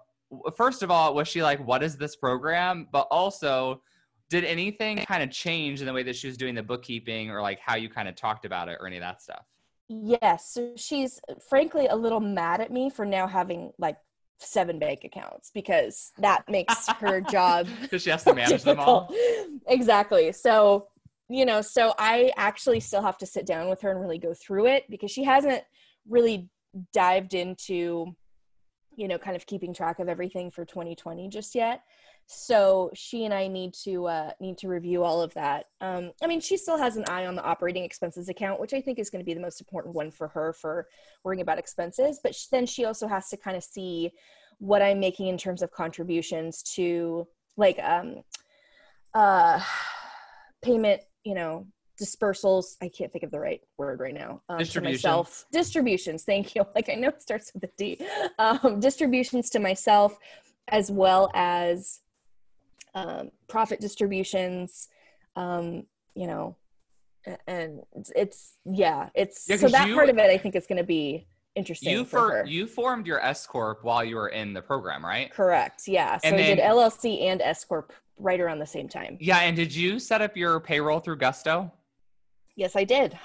First 0.56 0.82
of 0.82 0.90
all, 0.90 1.14
was 1.14 1.28
she 1.28 1.42
like, 1.42 1.64
what 1.66 1.82
is 1.82 1.96
this 1.96 2.16
program? 2.16 2.88
But 2.92 3.08
also, 3.10 3.82
did 4.28 4.44
anything 4.44 4.98
kind 4.98 5.22
of 5.22 5.30
change 5.30 5.80
in 5.80 5.86
the 5.86 5.92
way 5.92 6.04
that 6.04 6.14
she 6.14 6.28
was 6.28 6.36
doing 6.36 6.54
the 6.54 6.62
bookkeeping 6.62 7.30
or 7.30 7.42
like 7.42 7.58
how 7.58 7.74
you 7.74 7.88
kind 7.88 8.08
of 8.08 8.14
talked 8.14 8.44
about 8.44 8.68
it 8.68 8.78
or 8.80 8.86
any 8.86 8.96
of 8.96 9.02
that 9.02 9.20
stuff? 9.22 9.44
yes. 9.90 10.52
So 10.52 10.72
she's 10.76 11.20
frankly 11.48 11.88
a 11.88 11.96
little 11.96 12.20
mad 12.20 12.60
at 12.60 12.72
me 12.72 12.90
for 12.90 13.04
now 13.04 13.26
having 13.26 13.72
like 13.78 13.96
seven 14.38 14.78
bank 14.78 15.04
accounts 15.04 15.50
because 15.52 16.12
that 16.18 16.48
makes 16.48 16.88
her 16.88 17.20
job 17.30 17.66
Because 17.82 18.02
she 18.02 18.10
has 18.10 18.24
to 18.24 18.34
manage 18.34 18.62
them 18.62 18.78
all. 18.78 19.12
Exactly. 19.66 20.32
So, 20.32 20.88
you 21.30 21.46
know, 21.46 21.62
so 21.62 21.94
I 21.96 22.32
actually 22.36 22.80
still 22.80 23.02
have 23.02 23.16
to 23.18 23.26
sit 23.26 23.46
down 23.46 23.68
with 23.68 23.80
her 23.82 23.90
and 23.92 24.00
really 24.00 24.18
go 24.18 24.34
through 24.34 24.66
it 24.66 24.84
because 24.90 25.12
she 25.12 25.22
hasn't 25.22 25.62
really 26.08 26.50
dived 26.92 27.34
into, 27.34 28.16
you 28.96 29.06
know, 29.06 29.16
kind 29.16 29.36
of 29.36 29.46
keeping 29.46 29.72
track 29.72 30.00
of 30.00 30.08
everything 30.08 30.50
for 30.50 30.64
2020 30.64 31.28
just 31.28 31.54
yet. 31.54 31.82
So 32.26 32.90
she 32.94 33.24
and 33.24 33.32
I 33.32 33.46
need 33.46 33.74
to 33.84 34.06
uh, 34.06 34.30
need 34.40 34.58
to 34.58 34.68
review 34.68 35.04
all 35.04 35.22
of 35.22 35.32
that. 35.34 35.66
Um, 35.80 36.10
I 36.20 36.26
mean, 36.26 36.40
she 36.40 36.56
still 36.56 36.78
has 36.78 36.96
an 36.96 37.04
eye 37.08 37.26
on 37.26 37.36
the 37.36 37.44
operating 37.44 37.84
expenses 37.84 38.28
account, 38.28 38.60
which 38.60 38.74
I 38.74 38.80
think 38.80 38.98
is 38.98 39.08
going 39.08 39.20
to 39.20 39.26
be 39.26 39.34
the 39.34 39.40
most 39.40 39.60
important 39.60 39.94
one 39.94 40.10
for 40.10 40.26
her 40.28 40.52
for 40.52 40.88
worrying 41.22 41.42
about 41.42 41.58
expenses. 41.58 42.18
But 42.22 42.36
then 42.50 42.66
she 42.66 42.84
also 42.84 43.06
has 43.06 43.28
to 43.28 43.36
kind 43.36 43.56
of 43.56 43.62
see 43.62 44.10
what 44.58 44.82
I'm 44.82 44.98
making 44.98 45.28
in 45.28 45.38
terms 45.38 45.62
of 45.62 45.70
contributions 45.70 46.64
to 46.74 47.28
like 47.56 47.78
um, 47.78 48.22
uh 49.14 49.60
payment 50.62 51.00
you 51.24 51.34
know 51.34 51.66
dispersals 52.00 52.76
i 52.80 52.88
can't 52.88 53.12
think 53.12 53.24
of 53.24 53.30
the 53.30 53.38
right 53.38 53.60
word 53.76 54.00
right 54.00 54.14
now 54.14 54.40
um, 54.48 54.58
to 54.58 54.64
Distributions. 54.64 55.04
myself 55.04 55.46
distributions 55.52 56.24
thank 56.24 56.54
you 56.54 56.64
like 56.74 56.88
i 56.88 56.94
know 56.94 57.08
it 57.08 57.20
starts 57.20 57.52
with 57.52 57.64
a 57.64 57.70
d 57.76 57.98
um, 58.38 58.80
distributions 58.80 59.50
to 59.50 59.58
myself 59.58 60.16
as 60.68 60.90
well 60.90 61.30
as 61.34 62.00
um, 62.94 63.30
profit 63.48 63.80
distributions 63.80 64.88
um, 65.36 65.84
you 66.14 66.26
know 66.26 66.56
and 67.46 67.82
it's, 68.16 68.54
yeah 68.64 69.10
it's 69.14 69.46
Yeah, 69.48 69.56
so 69.56 69.68
that 69.68 69.88
you- 69.88 69.94
part 69.94 70.08
of 70.08 70.16
it 70.18 70.30
i 70.30 70.38
think 70.38 70.56
is 70.56 70.66
going 70.66 70.78
to 70.78 70.84
be 70.84 71.26
interesting 71.54 71.92
You 71.92 72.04
for 72.04 72.18
for 72.20 72.30
her. 72.30 72.44
you 72.46 72.66
formed 72.66 73.06
your 73.06 73.20
S 73.22 73.44
corp 73.46 73.82
while 73.84 74.04
you 74.04 74.14
were 74.16 74.28
in 74.28 74.54
the 74.54 74.62
program, 74.62 75.04
right? 75.04 75.30
correct 75.32 75.86
yeah 75.86 76.16
so 76.16 76.28
And 76.28 76.36
i 76.36 76.42
did 76.42 76.58
llc 76.60 77.22
and 77.22 77.42
s 77.42 77.64
corp 77.64 77.92
right 78.20 78.40
around 78.40 78.58
the 78.58 78.66
same 78.66 78.88
time 78.88 79.16
Yeah, 79.20 79.38
and 79.38 79.56
did 79.56 79.74
you 79.74 79.98
set 79.98 80.20
up 80.22 80.36
your 80.36 80.60
payroll 80.60 81.00
through 81.00 81.16
Gusto? 81.16 81.72
yes 82.56 82.76
i 82.76 82.84
did 82.84 83.18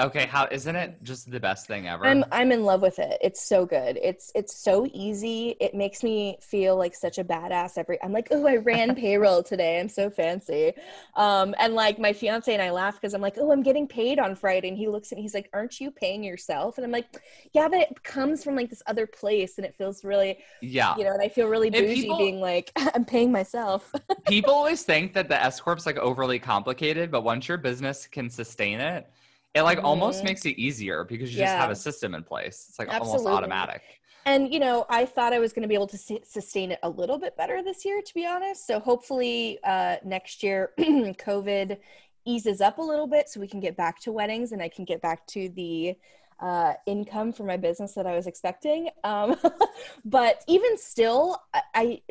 Okay, 0.00 0.26
how 0.26 0.46
isn't 0.52 0.76
it 0.76 1.02
just 1.02 1.28
the 1.28 1.40
best 1.40 1.66
thing 1.66 1.88
ever? 1.88 2.06
I'm 2.06 2.24
I'm 2.30 2.52
in 2.52 2.64
love 2.64 2.82
with 2.82 3.00
it. 3.00 3.18
It's 3.20 3.42
so 3.42 3.66
good. 3.66 3.98
It's 4.00 4.30
it's 4.36 4.54
so 4.54 4.86
easy. 4.92 5.56
It 5.58 5.74
makes 5.74 6.04
me 6.04 6.38
feel 6.40 6.76
like 6.76 6.94
such 6.94 7.18
a 7.18 7.24
badass 7.24 7.76
every 7.76 8.00
I'm 8.00 8.12
like, 8.12 8.28
"Oh, 8.30 8.46
I 8.46 8.56
ran 8.58 8.94
payroll 9.02 9.42
today. 9.42 9.80
I'm 9.80 9.88
so 9.88 10.08
fancy." 10.08 10.72
Um 11.16 11.52
and 11.58 11.74
like 11.74 11.98
my 11.98 12.12
fiance 12.12 12.52
and 12.52 12.62
I 12.62 12.70
laugh 12.70 13.00
cuz 13.00 13.12
I'm 13.12 13.20
like, 13.20 13.34
"Oh, 13.38 13.50
I'm 13.50 13.64
getting 13.64 13.88
paid 13.88 14.20
on 14.20 14.36
Friday." 14.36 14.68
And 14.68 14.76
he 14.78 14.86
looks 14.86 15.10
at 15.10 15.16
me 15.16 15.22
he's 15.22 15.34
like, 15.34 15.50
"Aren't 15.52 15.80
you 15.80 15.90
paying 15.90 16.22
yourself?" 16.22 16.78
And 16.78 16.84
I'm 16.84 16.92
like, 16.92 17.06
"Yeah, 17.52 17.66
but 17.66 17.80
it 17.80 18.04
comes 18.04 18.44
from 18.44 18.54
like 18.54 18.70
this 18.70 18.82
other 18.86 19.06
place 19.06 19.58
and 19.58 19.66
it 19.66 19.74
feels 19.74 20.04
really, 20.04 20.38
yeah. 20.62 20.96
you 20.96 21.02
know, 21.02 21.12
and 21.12 21.22
I 21.22 21.28
feel 21.28 21.48
really 21.48 21.70
bougie 21.70 22.02
people- 22.02 22.18
being 22.18 22.40
like, 22.40 22.70
I'm 22.94 23.04
paying 23.04 23.32
myself." 23.32 23.92
People 24.26 24.54
always 24.60 24.84
think 24.84 25.14
that 25.14 25.28
the 25.28 25.42
S 25.42 25.58
corp's 25.60 25.86
like 25.86 25.98
overly 25.98 26.38
complicated, 26.38 27.10
but 27.10 27.22
once 27.24 27.48
your 27.48 27.58
business 27.58 28.06
can 28.06 28.30
sustain 28.30 28.80
it, 28.80 29.08
it 29.54 29.62
like 29.62 29.82
almost 29.82 30.20
Mhm. 30.20 30.26
makes 30.26 30.46
it 30.46 30.58
easier 30.58 31.04
because 31.04 31.32
you 31.32 31.40
just 31.40 31.54
have 31.56 31.70
a 31.70 31.76
system 31.76 32.14
in 32.14 32.22
place. 32.22 32.66
It's 32.68 32.78
like 32.78 32.88
Absolutely. 32.88 33.26
almost 33.26 33.36
automatic. 33.36 33.82
And 34.26 34.52
you 34.52 34.60
know, 34.60 34.84
I 34.90 35.06
thought 35.06 35.32
I 35.32 35.38
was 35.38 35.52
going 35.52 35.62
to 35.62 35.68
be 35.68 35.74
able 35.74 35.86
to 35.88 35.98
su- 35.98 36.20
sustain 36.22 36.72
it 36.72 36.78
a 36.82 36.88
little 36.90 37.18
bit 37.18 37.36
better 37.36 37.62
this 37.62 37.84
year, 37.84 38.02
to 38.02 38.14
be 38.14 38.26
honest. 38.26 38.66
So 38.66 38.78
hopefully, 38.78 39.58
uh, 39.64 39.96
next 40.04 40.42
year, 40.42 40.72
COVID 40.78 41.78
eases 42.26 42.60
up 42.60 42.78
a 42.78 42.82
little 42.82 43.06
bit, 43.06 43.28
so 43.28 43.40
we 43.40 43.48
can 43.48 43.60
get 43.60 43.76
back 43.76 44.00
to 44.00 44.12
weddings, 44.12 44.52
and 44.52 44.60
I 44.60 44.68
can 44.68 44.84
get 44.84 45.00
back 45.00 45.26
to 45.28 45.48
the 45.48 45.96
uh, 46.40 46.74
income 46.86 47.32
for 47.32 47.44
my 47.44 47.56
business 47.56 47.94
that 47.94 48.06
I 48.06 48.14
was 48.14 48.26
expecting. 48.26 48.90
Um, 49.02 49.36
but 50.04 50.44
even 50.46 50.76
still, 50.76 51.40
I, 51.54 51.62
I, 51.74 52.02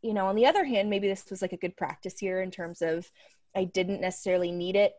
you 0.00 0.14
know, 0.14 0.26
on 0.28 0.36
the 0.36 0.46
other 0.46 0.64
hand, 0.64 0.88
maybe 0.88 1.08
this 1.08 1.24
was 1.28 1.42
like 1.42 1.52
a 1.52 1.56
good 1.58 1.76
practice 1.76 2.22
year 2.22 2.40
in 2.40 2.50
terms 2.52 2.82
of 2.82 3.10
I 3.56 3.64
didn't 3.64 4.00
necessarily 4.00 4.52
need 4.52 4.76
it 4.76 4.94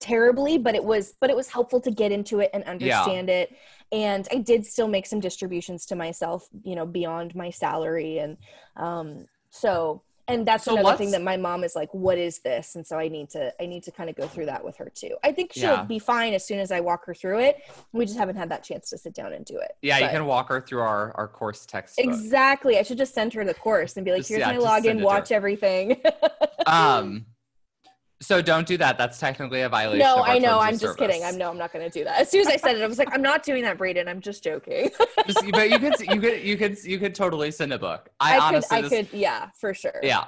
terribly 0.00 0.58
but 0.58 0.74
it 0.74 0.84
was 0.84 1.14
but 1.20 1.30
it 1.30 1.36
was 1.36 1.48
helpful 1.48 1.80
to 1.80 1.90
get 1.90 2.12
into 2.12 2.40
it 2.40 2.50
and 2.52 2.62
understand 2.64 3.28
it. 3.30 3.54
And 3.92 4.26
i 4.32 4.36
did 4.36 4.66
still 4.66 4.88
make 4.88 5.06
some 5.06 5.20
distributions 5.20 5.86
to 5.86 5.96
myself 5.96 6.48
you 6.64 6.74
know 6.74 6.86
beyond 6.86 7.34
my 7.34 7.50
salary 7.50 8.18
and 8.18 8.36
um 8.76 9.26
so 9.50 10.02
and 10.28 10.44
that's 10.44 10.64
So 10.64 10.76
another 10.76 10.96
thing 10.96 11.12
that 11.12 11.22
my 11.22 11.36
mom 11.36 11.62
is 11.62 11.76
like 11.76 11.88
what 11.94 12.18
is 12.18 12.40
this? 12.40 12.74
And 12.74 12.84
so 12.84 12.98
i 12.98 13.06
need 13.06 13.30
to 13.30 13.52
i 13.62 13.66
need 13.66 13.84
to 13.84 13.92
kind 13.92 14.10
of 14.10 14.16
go 14.16 14.26
through 14.26 14.46
that 14.46 14.64
with 14.64 14.76
her 14.78 14.90
too. 14.92 15.16
I 15.22 15.30
think 15.30 15.52
she'll 15.52 15.70
Yeah. 15.70 15.84
be 15.84 16.00
fine 16.00 16.34
as 16.34 16.44
soon 16.44 16.58
as 16.58 16.72
i 16.72 16.80
walk 16.80 17.06
her 17.06 17.14
through 17.14 17.38
it. 17.40 17.62
We 17.92 18.06
just 18.06 18.18
haven't 18.18 18.34
had 18.36 18.48
that 18.50 18.64
chance 18.64 18.90
to 18.90 18.98
sit 18.98 19.14
down 19.14 19.32
and 19.32 19.44
do 19.44 19.56
it. 19.58 19.76
Yeah, 19.82 19.98
you 19.98 20.08
can 20.08 20.26
walk 20.26 20.48
her 20.48 20.60
through 20.60 20.80
our, 20.80 21.12
our 21.16 21.28
course 21.28 21.64
text 21.64 21.94
exactly. 21.98 22.76
I 22.76 22.82
should 22.82 22.98
just 22.98 23.14
send 23.14 23.32
her 23.34 23.44
the 23.44 23.54
course 23.54 23.96
and 23.96 24.04
be 24.04 24.10
like 24.10 24.18
Just- 24.20 24.30
here's 24.30 24.40
yeah, 24.40 24.48
my 24.48 24.54
just 24.56 24.66
send 24.84 24.86
it 24.86 24.96
login 24.98 25.04
watch 25.04 25.30
everything. 25.32 26.02
Um 26.66 27.24
so 28.26 28.42
don't 28.42 28.66
do 28.66 28.76
that. 28.78 28.98
That's 28.98 29.18
technically 29.20 29.60
a 29.60 29.68
violation. 29.68 30.00
no 30.00 30.22
i 30.24 30.38
know 30.38 30.58
i'm 30.58 30.76
just 30.78 30.98
kidding 30.98 31.22
i'm 31.24 31.38
no 31.38 31.48
i'm 31.48 31.58
not 31.58 31.72
going 31.72 31.84
to 31.88 31.98
do 31.98 32.04
that 32.04 32.20
as 32.20 32.30
soon 32.30 32.40
as 32.40 32.48
i 32.48 32.56
said 32.56 32.76
it 32.76 32.82
i 32.82 32.86
was 32.86 32.98
like 32.98 33.08
i'm 33.12 33.22
not 33.22 33.42
doing 33.42 33.62
that 33.62 33.78
braden 33.78 34.08
i'm 34.08 34.20
just 34.20 34.42
joking 34.42 34.90
Just- 35.26 35.44
but 35.52 35.70
you 35.70 35.78
could 35.78 35.98
you 36.00 36.20
could 36.20 36.42
you 36.42 36.56
could 36.56 36.84
you 36.84 36.98
could 36.98 37.14
totally 37.14 37.50
send 37.50 37.72
a 37.72 37.78
book. 37.78 38.08
I, 38.20 38.38
I, 38.38 38.52
could, 38.54 38.64
I 38.70 38.80
just- 38.82 38.92
could, 38.92 39.08
yeah, 39.12 39.50
for 39.54 39.72
sure. 39.74 40.00
yeah. 40.02 40.24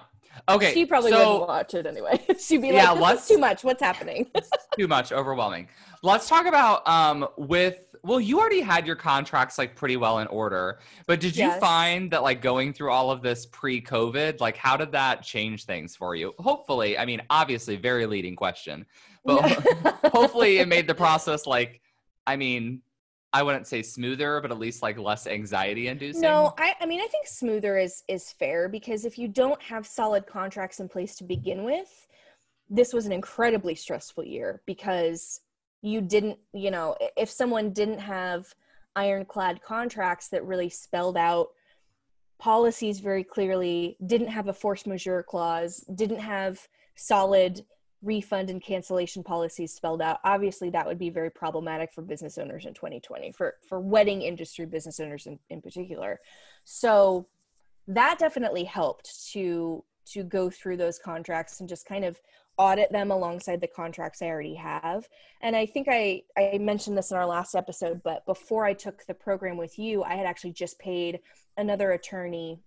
Okay. 0.48 0.72
she 0.72 0.86
probably 0.86 1.10
so, 1.10 1.18
wouldn't 1.18 1.48
watch 1.48 1.74
it 1.74 1.84
anyway. 1.86 2.20
She'd 2.38 2.62
be 2.62 2.68
Yeah, 2.68 2.92
like, 2.92 3.14
"This 3.16 3.22
is 3.22 3.28
too 3.28 3.38
much. 3.38 3.64
What's 3.64 3.82
happening?" 3.82 4.30
too 4.78 4.86
much 4.86 5.10
overwhelming 5.10 5.68
let's 6.02 6.28
talk 6.28 6.46
about 6.46 6.86
um 6.86 7.26
with 7.36 7.80
well 8.02 8.20
you 8.20 8.38
already 8.40 8.60
had 8.60 8.86
your 8.86 8.96
contracts 8.96 9.58
like 9.58 9.74
pretty 9.74 9.96
well 9.96 10.18
in 10.18 10.26
order 10.28 10.78
but 11.06 11.20
did 11.20 11.36
you 11.36 11.46
Yes. 11.46 11.60
find 11.60 12.10
that 12.10 12.22
like 12.22 12.40
going 12.42 12.72
through 12.72 12.90
all 12.90 13.10
of 13.10 13.22
this 13.22 13.46
pre-covid 13.46 14.40
like 14.40 14.56
how 14.56 14.76
did 14.76 14.92
that 14.92 15.22
change 15.22 15.64
things 15.64 15.94
for 15.96 16.14
you 16.14 16.34
hopefully 16.38 16.98
i 16.98 17.04
mean 17.04 17.20
obviously 17.30 17.76
very 17.76 18.06
leading 18.06 18.36
question 18.36 18.84
but 19.24 19.42
hopefully 20.12 20.58
it 20.58 20.68
made 20.68 20.86
the 20.86 20.94
process 20.94 21.46
like 21.46 21.80
i 22.26 22.36
mean 22.36 22.80
i 23.32 23.42
wouldn't 23.42 23.66
say 23.66 23.82
smoother 23.82 24.40
but 24.40 24.50
at 24.50 24.58
least 24.58 24.82
like 24.82 24.98
less 24.98 25.26
anxiety 25.26 25.88
inducing 25.88 26.22
no, 26.22 26.54
I, 26.58 26.74
I 26.80 26.86
mean, 26.86 27.00
I 27.00 27.06
think 27.06 27.26
smoother 27.26 27.76
is 27.78 28.02
is 28.08 28.32
fair 28.32 28.68
because 28.68 29.04
if 29.04 29.18
you 29.18 29.28
don't 29.28 29.60
have 29.62 29.86
solid 29.86 30.26
contracts 30.26 30.80
in 30.80 30.88
place 30.88 31.14
to 31.16 31.24
begin 31.24 31.64
with, 31.64 32.08
this 32.70 32.92
was 32.92 33.06
an 33.06 33.12
incredibly 33.12 33.74
stressful 33.74 34.24
year 34.24 34.62
because 34.66 35.40
you 35.82 36.00
didn't, 36.00 36.38
you 36.52 36.70
know, 36.70 36.96
if 37.16 37.30
someone 37.30 37.72
didn't 37.72 37.98
have 37.98 38.54
ironclad 38.96 39.62
contracts 39.62 40.28
that 40.28 40.44
really 40.44 40.68
spelled 40.68 41.16
out 41.16 41.48
policies 42.38 43.00
very 43.00 43.24
clearly, 43.24 43.96
didn't 44.04 44.28
have 44.28 44.48
a 44.48 44.52
force 44.52 44.86
majeure 44.86 45.22
clause, 45.22 45.84
didn't 45.94 46.20
have 46.20 46.66
solid 46.96 47.64
refund 48.02 48.48
and 48.48 48.62
cancellation 48.62 49.24
policies 49.24 49.74
spelled 49.74 50.00
out 50.00 50.18
obviously 50.22 50.70
that 50.70 50.86
would 50.86 50.98
be 50.98 51.10
very 51.10 51.30
problematic 51.30 51.92
for 51.92 52.00
business 52.00 52.38
owners 52.38 52.64
in 52.64 52.72
2020 52.72 53.32
for 53.32 53.54
for 53.68 53.80
wedding 53.80 54.22
industry 54.22 54.64
business 54.64 55.00
owners 55.00 55.26
in, 55.26 55.38
in 55.50 55.60
particular. 55.60 56.20
So 56.64 57.26
that 57.88 58.18
definitely 58.18 58.64
helped 58.64 59.30
to 59.32 59.84
to 60.12 60.22
go 60.22 60.48
through 60.48 60.76
those 60.76 60.98
contracts 60.98 61.60
and 61.60 61.68
just 61.68 61.86
kind 61.86 62.04
of 62.04 62.20
audit 62.58 62.90
them 62.92 63.10
alongside 63.10 63.60
the 63.60 63.66
contracts 63.66 64.20
i 64.20 64.26
already 64.26 64.54
have 64.54 65.08
and 65.40 65.54
i 65.54 65.64
think 65.64 65.86
i 65.88 66.22
i 66.36 66.58
mentioned 66.58 66.98
this 66.98 67.10
in 67.10 67.16
our 67.16 67.26
last 67.26 67.54
episode 67.54 68.02
but 68.02 68.24
before 68.26 68.64
i 68.64 68.72
took 68.72 69.06
the 69.06 69.14
program 69.14 69.56
with 69.56 69.78
you 69.78 70.02
i 70.02 70.14
had 70.14 70.26
actually 70.26 70.52
just 70.52 70.78
paid 70.78 71.20
another 71.56 71.92
attorney 71.92 72.58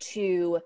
to 0.00 0.58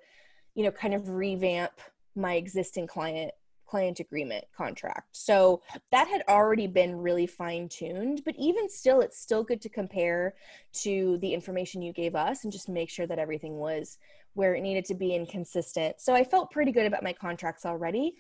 you 0.54 0.64
know 0.64 0.70
kind 0.70 0.94
of 0.94 1.08
revamp 1.10 1.72
my 2.16 2.34
existing 2.34 2.86
client 2.86 3.32
client 3.68 4.00
agreement 4.00 4.44
contract. 4.56 5.14
So 5.14 5.62
that 5.92 6.08
had 6.08 6.22
already 6.26 6.66
been 6.66 6.96
really 6.96 7.26
fine 7.26 7.68
tuned, 7.68 8.22
but 8.24 8.34
even 8.38 8.68
still, 8.68 9.00
it's 9.02 9.20
still 9.20 9.44
good 9.44 9.60
to 9.60 9.68
compare 9.68 10.34
to 10.84 11.18
the 11.20 11.34
information 11.34 11.82
you 11.82 11.92
gave 11.92 12.14
us 12.14 12.44
and 12.44 12.52
just 12.52 12.68
make 12.68 12.88
sure 12.88 13.06
that 13.06 13.18
everything 13.18 13.58
was 13.58 13.98
where 14.38 14.54
it 14.54 14.60
needed 14.60 14.84
to 14.84 14.94
be 14.94 15.16
and 15.16 15.28
consistent. 15.28 16.00
So 16.00 16.14
I 16.14 16.22
felt 16.22 16.52
pretty 16.52 16.70
good 16.70 16.86
about 16.86 17.02
my 17.02 17.12
contracts 17.12 17.66
already. 17.66 18.14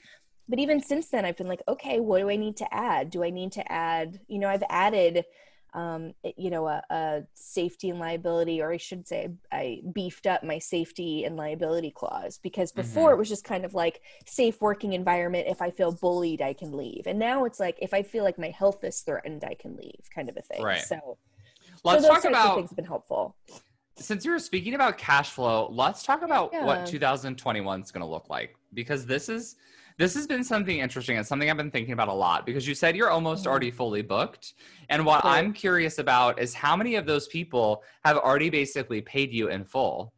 But 0.48 0.58
even 0.58 0.82
since 0.82 1.08
then, 1.10 1.24
I've 1.24 1.36
been 1.36 1.46
like, 1.46 1.62
okay, 1.68 2.00
what 2.00 2.18
do 2.18 2.28
I 2.28 2.34
need 2.34 2.56
to 2.56 2.74
add? 2.74 3.10
Do 3.10 3.22
I 3.22 3.30
need 3.30 3.52
to 3.52 3.72
add, 3.72 4.18
you 4.26 4.40
know, 4.40 4.48
I've 4.48 4.64
added 4.68 5.24
um, 5.74 6.14
you 6.36 6.48
know, 6.50 6.66
a, 6.66 6.82
a, 6.90 7.22
safety 7.34 7.90
and 7.90 8.00
liability, 8.00 8.62
or 8.62 8.72
I 8.72 8.78
should 8.78 9.06
say, 9.06 9.28
I 9.52 9.82
beefed 9.92 10.26
up 10.26 10.42
my 10.42 10.58
safety 10.58 11.24
and 11.24 11.36
liability 11.36 11.90
clause 11.90 12.40
because 12.42 12.72
before 12.72 13.10
mm-hmm. 13.10 13.16
it 13.16 13.18
was 13.18 13.28
just 13.28 13.44
kind 13.44 13.66
of 13.66 13.74
like 13.74 14.00
safe 14.24 14.62
working 14.62 14.94
environment. 14.94 15.46
If 15.46 15.60
I 15.60 15.70
feel 15.70 15.92
bullied, 15.92 16.40
I 16.40 16.54
can 16.54 16.72
leave, 16.72 17.02
and 17.06 17.18
now 17.18 17.44
it's 17.44 17.60
like 17.60 17.76
if 17.82 17.92
I 17.92 18.02
feel 18.02 18.24
like 18.24 18.38
my 18.38 18.48
health 18.48 18.82
is 18.82 19.02
threatened, 19.02 19.44
I 19.44 19.54
can 19.54 19.76
leave, 19.76 20.00
kind 20.14 20.30
of 20.30 20.38
a 20.38 20.42
thing. 20.42 20.62
Right. 20.62 20.80
So, 20.80 21.18
let's 21.84 22.02
so 22.02 22.14
talk 22.14 22.24
about 22.24 22.56
things 22.56 22.70
have 22.70 22.76
been 22.76 22.86
helpful. 22.86 23.36
Since 23.98 24.24
you 24.24 24.30
were 24.30 24.38
speaking 24.38 24.74
about 24.74 24.98
cash 24.98 25.30
flow, 25.30 25.68
let's 25.70 26.02
talk 26.02 26.22
about 26.22 26.50
yeah. 26.52 26.64
what 26.64 26.86
2021 26.86 27.82
is 27.82 27.90
going 27.90 28.00
to 28.00 28.06
look 28.06 28.30
like 28.30 28.56
because 28.74 29.06
this 29.06 29.28
is 29.28 29.56
this 29.98 30.14
has 30.14 30.28
been 30.28 30.44
something 30.44 30.78
interesting 30.78 31.16
and 31.16 31.26
something 31.26 31.50
I've 31.50 31.56
been 31.56 31.72
thinking 31.72 31.92
about 31.92 32.06
a 32.06 32.12
lot 32.12 32.46
because 32.46 32.68
you 32.68 32.74
said 32.74 32.94
you're 32.94 33.10
almost 33.10 33.42
mm-hmm. 33.42 33.50
already 33.50 33.70
fully 33.72 34.02
booked. 34.02 34.54
And 34.88 35.04
what 35.04 35.24
right. 35.24 35.38
I'm 35.38 35.52
curious 35.52 35.98
about 35.98 36.40
is 36.40 36.54
how 36.54 36.76
many 36.76 36.94
of 36.94 37.04
those 37.04 37.26
people 37.26 37.82
have 38.04 38.16
already 38.16 38.48
basically 38.48 39.00
paid 39.00 39.32
you 39.32 39.48
in 39.48 39.64
full? 39.64 40.14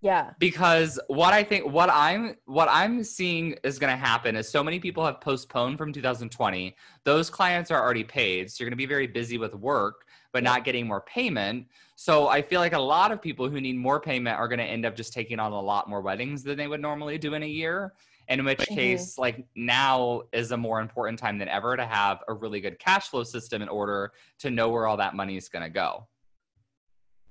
Yeah. 0.00 0.30
Because 0.38 0.98
what 1.08 1.34
I 1.34 1.42
think 1.42 1.70
what 1.70 1.90
I'm 1.92 2.36
what 2.46 2.68
I'm 2.70 3.04
seeing 3.04 3.56
is 3.64 3.78
going 3.78 3.92
to 3.92 3.96
happen 3.96 4.34
is 4.36 4.48
so 4.48 4.64
many 4.64 4.78
people 4.78 5.04
have 5.04 5.20
postponed 5.20 5.76
from 5.76 5.92
2020. 5.92 6.74
Those 7.04 7.28
clients 7.28 7.70
are 7.70 7.82
already 7.82 8.04
paid. 8.04 8.50
So 8.50 8.62
you're 8.62 8.70
going 8.70 8.78
to 8.78 8.82
be 8.82 8.86
very 8.86 9.08
busy 9.08 9.36
with 9.36 9.54
work 9.54 10.06
but 10.32 10.42
not 10.42 10.64
getting 10.64 10.86
more 10.86 11.00
payment. 11.00 11.66
So 11.96 12.28
I 12.28 12.42
feel 12.42 12.60
like 12.60 12.74
a 12.74 12.78
lot 12.78 13.12
of 13.12 13.20
people 13.20 13.48
who 13.48 13.60
need 13.60 13.76
more 13.76 14.00
payment 14.00 14.38
are 14.38 14.48
going 14.48 14.58
to 14.58 14.64
end 14.64 14.84
up 14.84 14.94
just 14.94 15.12
taking 15.12 15.40
on 15.40 15.52
a 15.52 15.60
lot 15.60 15.88
more 15.88 16.00
weddings 16.00 16.42
than 16.42 16.56
they 16.56 16.68
would 16.68 16.80
normally 16.80 17.18
do 17.18 17.34
in 17.34 17.42
a 17.42 17.46
year 17.46 17.94
in 18.28 18.44
which 18.44 18.58
case 18.58 19.12
mm-hmm. 19.12 19.22
like 19.22 19.46
now 19.56 20.22
is 20.32 20.52
a 20.52 20.56
more 20.56 20.80
important 20.80 21.18
time 21.18 21.38
than 21.38 21.48
ever 21.48 21.76
to 21.76 21.86
have 21.86 22.22
a 22.28 22.34
really 22.34 22.60
good 22.60 22.78
cash 22.78 23.08
flow 23.08 23.24
system 23.24 23.62
in 23.62 23.68
order 23.68 24.12
to 24.38 24.50
know 24.50 24.68
where 24.68 24.86
all 24.86 24.96
that 24.96 25.14
money 25.14 25.36
is 25.36 25.48
going 25.48 25.62
to 25.62 25.70
go 25.70 26.06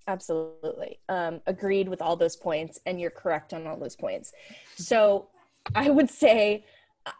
absolutely 0.07 0.99
um, 1.09 1.41
agreed 1.45 1.87
with 1.87 2.01
all 2.01 2.15
those 2.15 2.35
points 2.35 2.79
and 2.85 2.99
you're 2.99 3.11
correct 3.11 3.53
on 3.53 3.67
all 3.67 3.77
those 3.77 3.95
points 3.95 4.33
so 4.75 5.27
i 5.75 5.89
would 5.89 6.09
say 6.09 6.65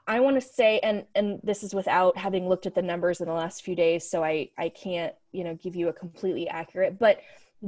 i 0.08 0.20
want 0.20 0.36
to 0.36 0.42
say 0.42 0.80
and 0.80 1.06
and 1.16 1.40
this 1.44 1.64
is 1.64 1.74
without 1.74 2.18
having 2.18 2.48
looked 2.48 2.66
at 2.66 2.76
the 2.76 2.82
numbers 2.82 3.22
in 3.22 3.28
the 3.28 3.34
last 3.34 3.64
few 3.64 3.76
days 3.76 4.10
so 4.10 4.24
i 4.24 4.50
i 4.58 4.70
can't 4.70 5.14
you 5.32 5.44
know 5.44 5.56
give 5.56 5.76
you 5.76 5.88
a 5.88 5.94
completely 5.94 6.48
accurate 6.48 6.98
but 7.00 7.20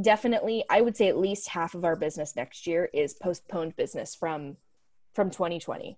definitely 0.01 0.63
i 0.69 0.81
would 0.81 0.95
say 0.95 1.07
at 1.07 1.17
least 1.17 1.49
half 1.49 1.75
of 1.75 1.83
our 1.83 1.95
business 1.95 2.35
next 2.35 2.67
year 2.67 2.89
is 2.93 3.13
postponed 3.13 3.75
business 3.75 4.15
from 4.15 4.55
from 5.13 5.29
2020. 5.29 5.97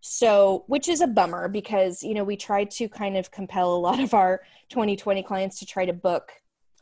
So, 0.00 0.64
which 0.66 0.88
is 0.88 1.00
a 1.00 1.06
bummer 1.06 1.48
because, 1.48 2.02
you 2.02 2.14
know, 2.14 2.24
we 2.24 2.36
tried 2.36 2.70
to 2.72 2.88
kind 2.88 3.16
of 3.16 3.30
compel 3.30 3.74
a 3.74 3.78
lot 3.78 4.00
of 4.00 4.14
our 4.14 4.40
2020 4.68 5.22
clients 5.22 5.58
to 5.60 5.66
try 5.66 5.84
to 5.84 5.92
book 5.92 6.32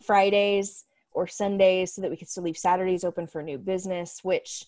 Fridays 0.03 0.85
or 1.13 1.27
Sundays 1.27 1.95
so 1.95 2.03
that 2.03 2.11
we 2.11 2.17
could 2.17 2.29
still 2.29 2.45
leave 2.45 2.57
Saturdays 2.57 3.05
open 3.05 3.27
for 3.27 3.43
new 3.43 3.59
business, 3.59 4.21
which 4.23 4.65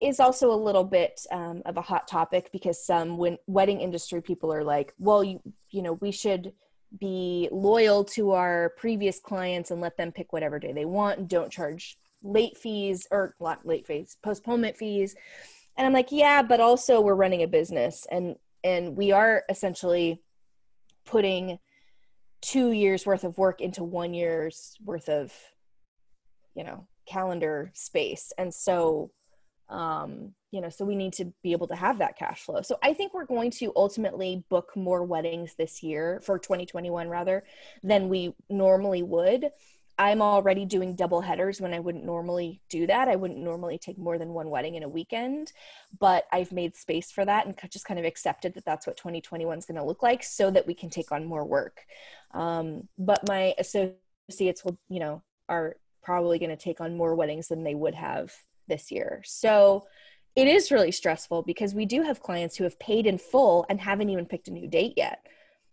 is 0.00 0.20
also 0.20 0.52
a 0.52 0.56
little 0.56 0.84
bit 0.84 1.20
um, 1.30 1.62
of 1.66 1.76
a 1.76 1.82
hot 1.82 2.08
topic 2.08 2.50
because 2.52 2.84
some 2.84 3.18
when 3.18 3.38
wedding 3.46 3.80
industry 3.80 4.22
people 4.22 4.52
are 4.52 4.64
like, 4.64 4.94
well, 4.98 5.22
you, 5.22 5.40
you 5.70 5.82
know, 5.82 5.94
we 5.94 6.10
should 6.10 6.52
be 6.98 7.48
loyal 7.52 8.02
to 8.02 8.32
our 8.32 8.70
previous 8.76 9.20
clients 9.20 9.70
and 9.70 9.80
let 9.80 9.96
them 9.96 10.10
pick 10.10 10.32
whatever 10.32 10.58
day 10.58 10.72
they 10.72 10.84
want. 10.84 11.18
And 11.18 11.28
don't 11.28 11.52
charge 11.52 11.98
late 12.22 12.56
fees 12.56 13.06
or 13.10 13.34
not 13.40 13.66
late 13.66 13.86
fees, 13.86 14.16
postponement 14.22 14.76
fees. 14.76 15.14
And 15.76 15.86
i'm 15.86 15.94
like 15.94 16.12
yeah 16.12 16.42
but 16.42 16.60
also 16.60 17.00
we're 17.00 17.14
running 17.14 17.42
a 17.42 17.46
business 17.46 18.06
and 18.10 18.36
and 18.62 18.96
we 18.96 19.12
are 19.12 19.44
essentially 19.48 20.20
putting 21.06 21.58
two 22.42 22.72
years 22.72 23.06
worth 23.06 23.24
of 23.24 23.38
work 23.38 23.62
into 23.62 23.82
one 23.82 24.12
year's 24.12 24.76
worth 24.84 25.08
of 25.08 25.32
you 26.54 26.64
know 26.64 26.86
calendar 27.10 27.70
space. 27.74 28.32
And 28.38 28.54
so 28.54 29.10
um 29.70 30.34
you 30.50 30.60
know 30.60 30.68
so 30.68 30.84
we 30.84 30.96
need 30.96 31.12
to 31.12 31.32
be 31.42 31.52
able 31.52 31.66
to 31.66 31.76
have 31.76 31.98
that 31.98 32.18
cash 32.18 32.42
flow 32.42 32.60
so 32.60 32.76
i 32.82 32.92
think 32.92 33.14
we're 33.14 33.24
going 33.24 33.50
to 33.50 33.72
ultimately 33.76 34.44
book 34.48 34.70
more 34.76 35.04
weddings 35.04 35.54
this 35.54 35.82
year 35.82 36.20
for 36.24 36.38
2021 36.38 37.08
rather 37.08 37.44
than 37.82 38.08
we 38.08 38.34
normally 38.48 39.02
would 39.02 39.50
I'm 40.00 40.22
already 40.22 40.64
doing 40.64 40.94
double 40.94 41.20
headers 41.20 41.60
when 41.60 41.74
I 41.74 41.78
wouldn't 41.78 42.06
normally 42.06 42.62
do 42.70 42.86
that. 42.86 43.06
I 43.06 43.16
wouldn't 43.16 43.38
normally 43.38 43.76
take 43.76 43.98
more 43.98 44.16
than 44.16 44.32
one 44.32 44.48
wedding 44.48 44.76
in 44.76 44.82
a 44.82 44.88
weekend, 44.88 45.52
but 45.98 46.24
I've 46.32 46.52
made 46.52 46.74
space 46.74 47.12
for 47.12 47.22
that 47.26 47.44
and 47.44 47.54
just 47.70 47.84
kind 47.84 48.00
of 48.00 48.06
accepted 48.06 48.54
that 48.54 48.64
that's 48.64 48.86
what 48.86 48.96
2021 48.96 49.58
is 49.58 49.66
going 49.66 49.78
to 49.78 49.84
look 49.84 50.02
like 50.02 50.22
so 50.22 50.50
that 50.52 50.66
we 50.66 50.72
can 50.72 50.88
take 50.88 51.12
on 51.12 51.26
more 51.26 51.44
work. 51.44 51.82
Um, 52.32 52.88
but 52.96 53.28
my 53.28 53.54
associates 53.58 54.64
will, 54.64 54.78
you 54.88 55.00
know, 55.00 55.22
are 55.50 55.76
probably 56.02 56.38
going 56.38 56.48
to 56.48 56.56
take 56.56 56.80
on 56.80 56.96
more 56.96 57.14
weddings 57.14 57.48
than 57.48 57.62
they 57.62 57.74
would 57.74 57.94
have 57.94 58.32
this 58.70 58.90
year. 58.90 59.22
So 59.26 59.86
it 60.36 60.46
is 60.46 60.70
really 60.70 60.92
stressful 60.92 61.42
because 61.42 61.74
we 61.74 61.84
do 61.84 62.02
have 62.02 62.22
clients 62.22 62.56
who 62.56 62.64
have 62.64 62.78
paid 62.78 63.06
in 63.06 63.18
full 63.18 63.66
and 63.68 63.80
haven't 63.80 64.08
even 64.08 64.24
picked 64.24 64.48
a 64.48 64.52
new 64.52 64.66
date 64.66 64.94
yet. 64.96 65.26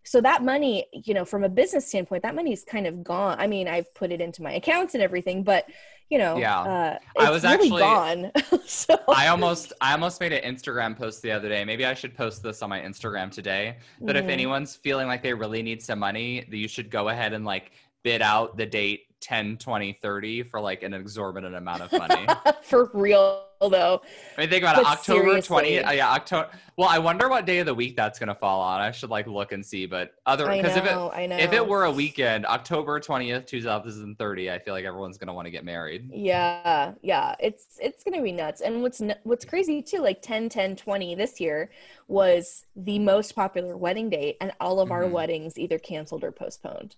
So 0.03 0.21
that 0.21 0.43
money 0.43 0.86
you 0.93 1.13
know 1.13 1.25
from 1.25 1.43
a 1.43 1.49
business 1.49 1.88
standpoint 1.88 2.23
that 2.23 2.33
money 2.33 2.53
is 2.53 2.63
kind 2.63 2.88
of 2.88 3.03
gone. 3.03 3.38
I 3.39 3.47
mean 3.47 3.67
i've 3.67 3.93
put 3.93 4.12
it 4.12 4.21
into 4.21 4.41
my 4.41 4.53
accounts 4.53 4.93
and 4.93 5.03
everything 5.03 5.43
but 5.43 5.65
you 6.10 6.17
know 6.17 6.38
yeah. 6.38 6.62
uh, 6.62 6.99
i 7.19 7.29
was 7.29 7.43
really 7.43 7.55
actually 7.55 7.79
gone. 7.81 8.31
So 8.65 8.97
i 9.10 9.27
almost 9.27 9.73
i 9.81 9.91
almost 9.91 10.21
made 10.21 10.31
an 10.31 10.55
instagram 10.55 10.97
post 10.97 11.21
the 11.21 11.31
other 11.31 11.49
day. 11.49 11.65
Maybe 11.65 11.86
i 11.86 11.93
should 11.93 12.15
post 12.15 12.41
this 12.41 12.62
on 12.62 12.69
my 12.69 12.79
instagram 12.79 13.31
today. 13.31 13.77
That 14.01 14.15
mm-hmm. 14.15 14.25
if 14.25 14.31
anyone's 14.31 14.75
feeling 14.75 15.07
like 15.07 15.21
they 15.21 15.33
really 15.33 15.62
need 15.62 15.83
some 15.83 15.99
money 15.99 16.45
that 16.49 16.57
you 16.57 16.69
should 16.69 16.89
go 16.89 17.10
ahead 17.10 17.33
and 17.33 17.43
like 17.43 17.73
bid 18.03 18.21
out 18.21 18.55
the 18.55 18.65
date 18.65 19.06
10 19.21 19.58
20 19.58 19.93
30 20.01 20.43
for 20.43 20.60
like 20.62 20.84
an 20.84 20.93
exorbitant 20.93 21.56
amount 21.56 21.82
of 21.82 21.91
money. 21.91 22.27
For 22.63 22.89
real 22.93 23.43
though. 23.60 24.01
I 24.38 24.41
mean 24.41 24.49
think 24.49 24.63
about 24.63 24.75
but 24.75 24.82
it 24.82 24.88
october 24.88 25.41
20 25.41 25.80
uh, 25.80 25.91
yeah 25.91 26.12
october 26.12 26.49
well 26.77 26.89
i 26.89 26.99
wonder 26.99 27.27
what 27.27 27.47
day 27.47 27.58
of 27.58 27.65
the 27.65 27.73
week 27.73 27.95
that's 27.95 28.19
gonna 28.19 28.36
fall 28.36 28.62
on 28.62 28.80
i 28.80 28.91
should 28.91 29.10
like 29.10 29.25
look 29.25 29.51
and 29.51 29.65
see 29.65 29.88
but 29.88 30.13
other 30.27 30.45
because 30.45 30.77
if 30.77 30.86
it 30.86 31.41
if 31.41 31.53
it 31.53 31.67
were 31.67 31.86
a 31.86 31.91
weekend 31.91 32.45
october 32.45 32.99
20th 32.99 33.47
2030 33.47 34.51
i 34.51 34.60
feel 34.60 34.75
like 34.75 34.86
everyone's 34.86 35.17
gonna 35.17 35.34
want 35.34 35.45
to 35.45 35.51
get 35.51 35.65
married. 35.65 36.10
Yeah 36.13 36.93
yeah 37.01 37.36
it's 37.39 37.77
it's 37.80 38.03
gonna 38.03 38.21
be 38.21 38.32
nuts. 38.32 38.62
And 38.62 38.82
what's 38.82 39.01
what's 39.23 39.45
crazy 39.45 39.82
too 39.82 39.99
like 39.99 40.21
10 40.21 40.49
10 40.49 40.75
20 40.75 41.15
this 41.15 41.39
year 41.39 41.69
was 42.08 42.65
the 42.75 42.99
most 42.99 43.36
popular 43.36 43.77
wedding 43.77 44.10
date 44.10 44.38
and 44.41 44.51
all 44.60 44.80
of 44.80 44.86
mm-hmm. 44.86 44.93
our 44.93 45.08
weddings 45.08 45.58
either 45.58 45.80
canceled 45.80 46.23
or 46.23 46.32
postponed 46.32 46.95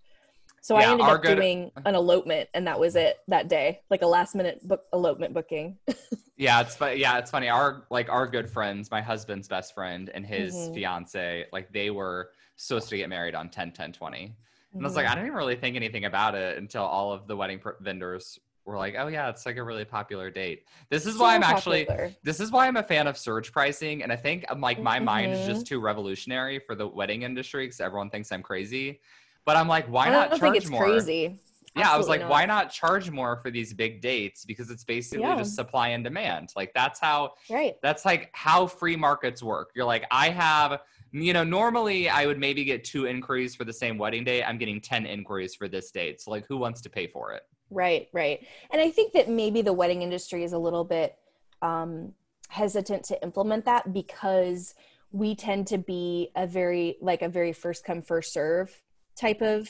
so 0.62 0.78
yeah, 0.78 0.88
I 0.88 0.92
ended 0.92 1.08
up 1.08 1.22
good, 1.22 1.36
doing 1.36 1.72
an 1.86 1.96
elopement, 1.96 2.50
and 2.54 2.68
that 2.68 2.80
was 2.80 2.96
it 2.96 3.18
that 3.28 3.48
day, 3.48 3.82
like 3.90 4.02
a 4.02 4.08
last 4.08 4.36
minute 4.36 4.66
book 4.68 4.84
elopement 4.94 5.34
booking. 5.34 5.78
yeah, 6.38 6.62
it's 6.62 6.76
funny. 6.76 6.98
Yeah, 6.98 7.18
it's 7.18 7.32
funny. 7.32 7.50
Our 7.50 7.86
like 7.90 8.10
our 8.10 8.28
good 8.28 8.50
friends, 8.50 8.92
my 8.92 9.02
husband's 9.02 9.48
best 9.48 9.74
friend 9.74 10.10
and 10.14 10.26
his 10.26 10.54
mm-hmm. 10.54 10.74
fiance, 10.74 11.46
like 11.52 11.72
they 11.72 11.90
were 11.90 12.32
supposed 12.56 12.90
to 12.90 12.98
get 12.98 13.10
married 13.10 13.36
on 13.36 13.50
10 13.50 13.72
10 13.72 13.94
20. 13.94 14.24
And 14.24 14.32
mm-hmm. 14.32 14.86
I 14.86 14.88
was 14.88 14.96
like, 14.96 15.06
I 15.06 15.10
mm-hmm. 15.10 15.24
didn't 15.24 15.36
really 15.36 15.56
think 15.56 15.76
anything 15.76 16.06
about 16.06 16.36
it 16.36 16.58
until 16.58 16.84
all 16.84 17.12
of 17.12 17.28
the 17.28 17.36
wedding 17.36 17.62
vendors 17.82 18.40
were 18.66 18.78
like, 18.78 18.96
oh 18.98 19.08
yeah, 19.08 19.30
it's 19.30 19.46
like 19.46 19.58
a 19.58 19.64
really 19.64 19.86
popular 19.86 20.30
date. 20.30 20.66
This 20.90 21.06
is 21.06 21.16
so 21.16 21.24
why 21.24 21.36
I'm 21.36 21.42
popular. 21.42 21.78
actually 21.78 22.16
this 22.24 22.40
is 22.40 22.52
why 22.52 22.68
I'm 22.68 22.78
a 22.78 22.84
fan 22.84 23.08
of 23.08 23.18
surge 23.18 23.52
pricing, 23.52 24.04
and 24.04 24.12
I 24.12 24.16
think 24.16 24.46
um, 24.50 24.62
like 24.62 24.80
my 24.80 24.98
mm-hmm. 24.98 25.06
mind 25.06 25.32
is 25.34 25.46
just 25.46 25.62
mm-hmm. 25.62 25.76
too 25.76 25.80
revolutionary 25.82 26.60
for 26.60 26.76
the 26.76 26.88
wedding 26.88 27.24
industry 27.24 27.66
because 27.66 27.82
everyone 27.82 28.10
thinks 28.10 28.32
I'm 28.32 28.44
crazy. 28.44 29.02
But 29.50 29.58
I'm 29.58 29.68
like, 29.68 29.88
why 29.88 30.10
not 30.10 30.30
charge 30.30 30.42
think 30.42 30.56
it's 30.58 30.70
more? 30.70 30.84
Crazy. 30.84 31.36
Yeah, 31.76 31.82
Absolutely 31.82 31.90
I 31.92 31.98
was 31.98 32.08
like, 32.08 32.22
not. 32.22 32.30
why 32.30 32.46
not 32.46 32.72
charge 32.72 33.10
more 33.10 33.38
for 33.38 33.50
these 33.50 33.74
big 33.74 34.00
dates? 34.00 34.46
Because 34.46 34.70
it's 34.70 34.84
basically 34.84 35.26
yeah. 35.26 35.38
just 35.38 35.56
supply 35.56 35.88
and 35.88 36.04
demand. 36.04 36.50
Like 36.56 36.72
that's 36.76 37.00
how 37.00 37.34
right. 37.50 37.74
That's 37.82 38.06
like 38.06 38.30
how 38.34 38.68
free 38.68 38.96
markets 38.96 39.42
work. 39.42 39.72
You're 39.74 39.88
like, 39.88 40.06
I 40.12 40.30
have, 40.30 40.82
you 41.12 41.34
know, 41.34 41.44
normally 41.44 42.10
I 42.10 42.28
would 42.28 42.38
maybe 42.38 42.64
get 42.64 42.84
two 42.84 43.08
inquiries 43.08 43.56
for 43.56 43.64
the 43.64 43.74
same 43.74 43.98
wedding 43.98 44.24
day. 44.24 44.44
I'm 44.44 44.60
getting 44.60 44.80
10 44.80 45.08
inquiries 45.08 45.56
for 45.56 45.68
this 45.68 45.90
date. 45.90 46.22
So 46.22 46.30
like 46.30 46.46
who 46.46 46.58
wants 46.58 46.82
to 46.82 46.90
pay 46.92 47.08
for 47.08 47.34
it? 47.34 47.42
Right, 47.72 48.08
right. 48.14 48.46
And 48.70 48.80
I 48.80 48.92
think 48.92 49.14
that 49.14 49.30
maybe 49.30 49.64
the 49.64 49.74
wedding 49.74 50.04
industry 50.04 50.44
is 50.44 50.54
a 50.54 50.60
little 50.60 50.84
bit 50.84 51.18
um 51.64 52.14
hesitant 52.50 53.06
to 53.06 53.24
implement 53.24 53.66
that 53.66 53.92
because 53.94 54.76
we 55.12 55.34
tend 55.34 55.66
to 55.66 55.80
be 55.80 56.30
a 56.36 56.46
very 56.46 56.98
like 57.02 57.24
a 57.24 57.30
very 57.30 57.52
first 57.52 57.84
come 57.84 58.04
first 58.04 58.32
serve 58.32 58.80
type 59.20 59.42
of 59.42 59.70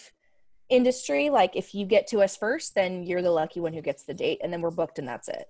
industry 0.69 1.29
like 1.29 1.55
if 1.55 1.73
you 1.73 1.85
get 1.85 2.05
to 2.07 2.21
us 2.21 2.37
first 2.37 2.75
then 2.75 3.03
you're 3.03 3.23
the 3.23 3.31
lucky 3.31 3.59
one 3.59 3.73
who 3.73 3.81
gets 3.81 4.03
the 4.03 4.13
date 4.13 4.39
and 4.43 4.53
then 4.53 4.61
we're 4.61 4.69
booked 4.69 4.99
and 4.99 5.07
that's 5.07 5.27
it 5.27 5.47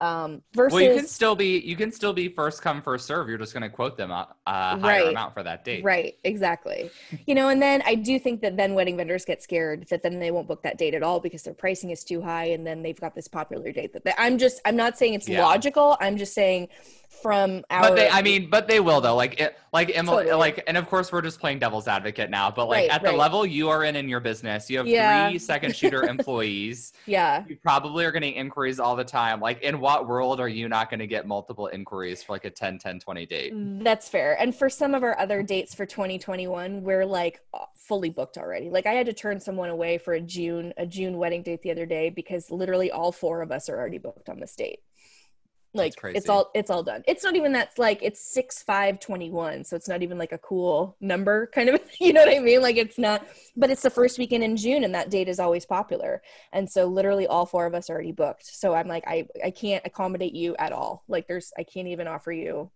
Um, 0.00 0.42
versus 0.54 0.72
well, 0.74 0.82
you 0.82 0.90
can 0.98 1.06
still 1.06 1.36
be 1.36 1.60
you 1.60 1.76
can 1.76 1.90
still 1.92 2.12
be 2.12 2.28
first 2.28 2.62
come 2.62 2.82
first 2.82 3.06
serve. 3.06 3.28
You're 3.28 3.38
just 3.38 3.54
going 3.54 3.62
to 3.62 3.68
quote 3.70 3.96
them 3.96 4.10
a, 4.10 4.22
a 4.46 4.76
higher 4.76 5.02
Right. 5.02 5.10
amount 5.10 5.34
for 5.34 5.42
that 5.44 5.64
date. 5.64 5.84
Right, 5.84 6.14
exactly. 6.24 6.90
you 7.26 7.34
know, 7.34 7.48
and 7.48 7.62
then 7.62 7.82
I 7.86 7.94
do 7.94 8.18
think 8.18 8.40
that 8.42 8.56
then 8.56 8.74
wedding 8.74 8.96
vendors 8.96 9.24
get 9.24 9.40
scared 9.42 9.86
that 9.90 10.02
then 10.02 10.18
they 10.18 10.30
won't 10.30 10.48
book 10.48 10.62
that 10.64 10.76
date 10.78 10.94
at 10.94 11.02
all 11.02 11.20
because 11.20 11.42
their 11.44 11.54
pricing 11.54 11.90
is 11.90 12.02
too 12.04 12.20
high, 12.20 12.46
and 12.46 12.66
then 12.66 12.82
they've 12.82 13.00
got 13.00 13.14
this 13.14 13.28
popular 13.28 13.70
date 13.72 13.92
that 13.94 14.04
they, 14.04 14.12
I'm 14.18 14.36
just 14.36 14.60
I'm 14.66 14.76
not 14.76 14.98
saying 14.98 15.14
it's 15.14 15.28
Yeah. 15.28 15.42
logical. 15.44 15.96
I'm 16.00 16.16
just 16.16 16.34
saying 16.34 16.68
from 17.22 17.64
our. 17.70 17.82
But 17.82 17.96
they, 17.96 18.08
I 18.08 18.22
mean, 18.22 18.50
but 18.50 18.68
they 18.68 18.80
will 18.80 19.00
though. 19.00 19.14
Like, 19.16 19.40
it, 19.40 19.56
like 19.72 19.90
Emily, 19.94 20.24
Totally. 20.24 20.34
like, 20.38 20.62
and 20.66 20.76
of 20.76 20.88
course 20.88 21.10
we're 21.10 21.22
just 21.22 21.40
playing 21.40 21.58
devil's 21.58 21.88
advocate 21.88 22.30
now. 22.30 22.50
But 22.50 22.68
like 22.68 22.88
Right, 22.88 22.90
at 22.90 23.02
the 23.02 23.12
level 23.12 23.44
you 23.44 23.68
are 23.68 23.84
in 23.84 23.96
in 23.96 24.08
your 24.08 24.20
business, 24.20 24.70
you 24.70 24.78
have 24.78 24.86
Yeah. 24.86 25.28
three 25.30 25.38
second 25.50 25.74
shooter 25.74 26.02
employees. 26.04 26.92
yeah, 27.06 27.44
You 27.48 27.56
probably 27.56 28.04
are 28.04 28.12
getting 28.12 28.34
inquiries 28.34 28.78
all 28.78 28.96
the 28.96 29.04
time. 29.04 29.40
Like, 29.40 29.62
in 29.62 29.80
what 29.80 30.06
world 30.08 30.40
are 30.40 30.48
you 30.48 30.68
not 30.68 30.90
going 30.90 31.00
to 31.00 31.06
get 31.06 31.26
multiple 31.26 31.66
inquiries 31.68 32.22
for 32.22 32.32
like 32.32 32.44
a 32.44 32.50
10, 32.50 32.78
10, 32.78 33.00
20 33.00 33.26
date? 33.26 33.52
Mm, 33.54 33.82
that's 33.84 34.08
fair. 34.08 34.40
And 34.40 34.54
for 34.54 34.68
some 34.68 34.94
of 34.94 35.02
our 35.02 35.18
other 35.18 35.42
dates 35.42 35.74
for 35.74 35.86
2021, 35.86 36.82
we're 36.82 37.04
like 37.06 37.40
fully 37.76 38.10
booked 38.10 38.38
already. 38.38 38.70
Like 38.70 38.86
I 38.86 38.92
had 38.92 39.06
to 39.06 39.12
turn 39.12 39.40
someone 39.40 39.68
away 39.70 39.98
for 39.98 40.14
a 40.14 40.20
June 40.20 40.72
a 40.76 40.86
June 40.86 41.18
wedding 41.18 41.42
date 41.42 41.62
the 41.62 41.70
other 41.70 41.84
day 41.86 42.08
because 42.10 42.50
literally 42.50 42.90
all 42.90 43.12
four 43.12 43.42
of 43.42 43.50
us 43.52 43.68
are 43.68 43.76
already 43.78 43.98
booked 43.98 44.28
on 44.28 44.40
this 44.40 44.56
date. 44.56 44.80
Like 45.74 45.96
crazy. 45.96 46.16
it's 46.16 46.28
all 46.28 46.50
it's 46.54 46.70
all 46.70 46.82
done. 46.82 47.02
It's 47.06 47.24
not 47.24 47.34
even 47.34 47.52
that's 47.52 47.78
like 47.78 48.00
it's 48.02 48.20
six 48.20 48.62
five 48.62 49.00
twenty 49.00 49.30
one, 49.30 49.64
so 49.64 49.74
it's 49.74 49.88
not 49.88 50.02
even 50.02 50.18
like 50.18 50.32
a 50.32 50.38
cool 50.38 50.96
number 51.00 51.48
kind 51.48 51.68
of. 51.68 51.80
You 52.00 52.12
know 52.12 52.24
what 52.24 52.36
I 52.36 52.40
mean? 52.40 52.60
Like 52.60 52.76
it's 52.76 52.98
not, 52.98 53.26
but 53.56 53.70
it's 53.70 53.82
the 53.82 53.90
first 53.90 54.18
weekend 54.18 54.44
in 54.44 54.56
June, 54.56 54.84
and 54.84 54.94
that 54.94 55.10
date 55.10 55.28
is 55.28 55.38
always 55.38 55.64
popular. 55.64 56.22
And 56.52 56.70
so 56.70 56.86
literally 56.86 57.26
all 57.26 57.46
four 57.46 57.66
of 57.66 57.74
us 57.74 57.88
are 57.88 57.94
already 57.94 58.12
booked. 58.12 58.46
So 58.46 58.74
I'm 58.74 58.88
like, 58.88 59.04
I 59.06 59.26
I 59.42 59.50
can't 59.50 59.84
accommodate 59.86 60.34
you 60.34 60.54
at 60.56 60.72
all. 60.72 61.04
Like 61.08 61.26
there's 61.28 61.52
I 61.58 61.62
can't 61.62 61.88
even 61.88 62.06
offer 62.06 62.32
you 62.32 62.70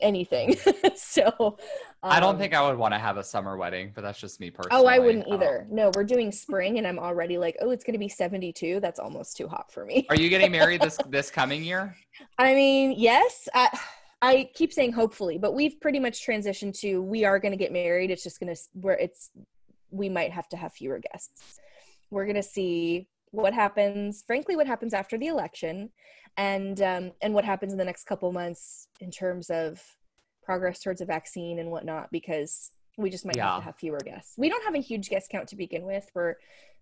anything. 0.00 0.56
so 0.96 1.58
I 2.02 2.20
don't 2.20 2.34
um, 2.34 2.38
think 2.38 2.54
I 2.54 2.68
would 2.68 2.78
want 2.78 2.94
to 2.94 2.98
have 2.98 3.16
a 3.16 3.24
summer 3.24 3.56
wedding, 3.56 3.92
but 3.94 4.02
that's 4.02 4.20
just 4.20 4.40
me 4.40 4.50
personally. 4.50 4.82
Oh, 4.82 4.86
I 4.86 4.98
wouldn't 4.98 5.26
Um, 5.26 5.34
either. 5.34 5.66
No, 5.70 5.90
we're 5.94 6.04
doing 6.04 6.30
spring, 6.30 6.78
and 6.78 6.86
I'm 6.86 6.98
already 6.98 7.38
like, 7.38 7.56
oh, 7.60 7.70
it's 7.70 7.84
going 7.84 7.94
to 7.94 7.98
be 7.98 8.08
72. 8.08 8.80
That's 8.80 8.98
almost 8.98 9.36
too 9.36 9.48
hot 9.48 9.72
for 9.72 9.84
me. 9.84 10.06
Are 10.10 10.16
you 10.16 10.28
getting 10.28 10.52
married 10.52 10.80
this 10.80 10.98
this 11.08 11.30
coming 11.30 11.64
year? 11.64 11.96
I 12.38 12.54
mean, 12.54 12.94
yes, 12.96 13.48
I, 13.54 13.76
I 14.22 14.50
keep 14.54 14.72
saying 14.72 14.92
hopefully, 14.92 15.38
but 15.38 15.54
we've 15.54 15.80
pretty 15.80 16.00
much 16.00 16.26
transitioned 16.26 16.78
to 16.80 17.02
we 17.02 17.24
are 17.24 17.38
going 17.38 17.52
to 17.52 17.58
get 17.58 17.72
married. 17.72 18.10
It's 18.10 18.22
just 18.22 18.40
going 18.40 18.54
to 18.54 18.60
where 18.74 18.98
it's 18.98 19.30
we 19.90 20.08
might 20.08 20.32
have 20.32 20.48
to 20.48 20.56
have 20.56 20.72
fewer 20.72 20.98
guests. 20.98 21.60
We're 22.10 22.24
going 22.24 22.36
to 22.36 22.42
see 22.42 23.08
what 23.34 23.52
happens. 23.54 24.22
Frankly, 24.26 24.56
what 24.56 24.66
happens 24.66 24.94
after 24.94 25.18
the 25.18 25.26
election, 25.26 25.90
and 26.36 26.80
um, 26.80 27.12
and 27.20 27.34
what 27.34 27.44
happens 27.44 27.72
in 27.72 27.78
the 27.78 27.84
next 27.84 28.04
couple 28.04 28.32
months 28.32 28.88
in 29.00 29.10
terms 29.10 29.50
of 29.50 29.82
progress 30.42 30.80
towards 30.80 31.00
a 31.00 31.04
vaccine 31.04 31.58
and 31.58 31.70
whatnot, 31.70 32.10
because 32.12 32.70
we 32.96 33.10
just 33.10 33.24
might 33.26 33.36
have 33.36 33.58
to 33.60 33.64
have 33.64 33.76
fewer 33.76 33.98
guests. 33.98 34.34
We 34.38 34.48
don't 34.48 34.64
have 34.64 34.74
a 34.74 34.80
huge 34.80 35.08
guest 35.08 35.30
count 35.30 35.48
to 35.48 35.56
begin 35.56 35.84
with. 35.84 36.08
We're 36.14 36.36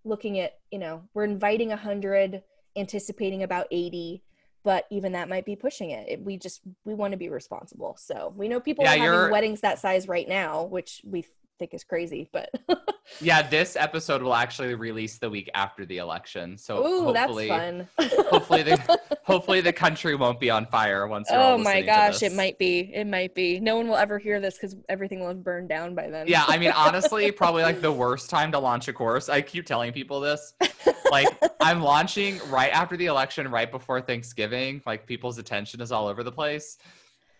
looking 0.05 0.39
at 0.39 0.53
you 0.71 0.79
know 0.79 1.03
we're 1.13 1.23
inviting 1.23 1.71
a 1.71 1.77
hundred, 1.77 2.43
anticipating 2.75 3.43
about 3.43 3.67
eighty 3.71 4.23
but 4.65 4.85
even 4.89 5.11
that 5.11 5.27
might 5.27 5.43
be 5.43 5.57
pushing 5.57 5.89
it. 5.89 6.07
It- 6.07 6.21
We 6.23 6.37
just 6.37 6.61
we 6.85 6.93
want 6.93 7.11
to 7.11 7.17
be 7.17 7.27
responsible. 7.27 7.97
So 7.99 8.33
we 8.37 8.47
know 8.47 8.61
people 8.61 8.85
Yeah, 8.85 8.91
are 8.93 8.95
you're- 8.97 9.15
having 9.17 9.31
weddings 9.31 9.59
that 9.59 9.77
size 9.77 10.07
right 10.07 10.25
now, 10.25 10.63
which 10.63 11.01
we 11.03 11.25
think 11.63 11.73
is 11.73 11.83
crazy. 11.85 12.29
But 12.31 12.49
Yeah, 13.21 13.47
this 13.47 13.75
episode 13.75 14.21
will 14.21 14.33
actually 14.33 14.75
release 14.75 15.17
the 15.17 15.29
week 15.29 15.49
after 15.53 15.85
the 15.85 15.97
election. 15.97 16.57
So 16.57 16.85
ooh, 16.85 17.13
that's 17.13 17.27
hopefully, 17.27 17.47
fun. 17.47 17.87
hopefully 17.99 18.63
the 18.63 18.99
hopefully 19.23 19.61
the 19.61 19.73
country 19.73 20.15
won't 20.15 20.39
be 20.39 20.49
on 20.49 20.65
fire 20.65 21.07
once. 21.07 21.27
Oh 21.31 21.57
my 21.57 21.81
gosh, 21.81 22.23
it 22.23 22.33
might 22.33 22.57
be. 22.57 22.91
It 22.93 23.05
might 23.05 23.35
be. 23.35 23.59
No 23.59 23.77
one 23.77 23.87
will 23.87 23.97
ever 23.97 24.19
hear 24.19 24.39
this 24.39 24.55
because 24.55 24.75
everything 24.89 25.19
will 25.19 25.29
have 25.29 25.43
burned 25.43 25.69
down 25.69 25.95
by 25.95 26.09
then. 26.09 26.27
Yeah, 26.27 26.43
I 26.47 26.57
mean, 26.57 26.71
honestly, 26.75 27.31
probably 27.31 27.63
like 27.63 27.81
the 27.81 27.91
worst 27.91 28.29
time 28.29 28.51
to 28.51 28.59
launch 28.59 28.87
a 28.87 28.93
course. 28.93 29.29
I 29.29 29.41
keep 29.41 29.65
telling 29.65 29.93
people 29.93 30.19
this. 30.19 30.53
Like, 31.11 31.27
I'm 31.61 31.81
launching 31.81 32.39
right 32.49 32.71
after 32.73 32.97
the 32.97 33.05
election, 33.05 33.47
right 33.49 33.69
before 33.69 34.01
Thanksgiving. 34.01 34.81
Like, 34.85 35.05
people's 35.05 35.37
attention 35.37 35.79
is 35.79 35.91
all 35.91 36.07
over 36.07 36.23
the 36.23 36.31
place. 36.31 36.79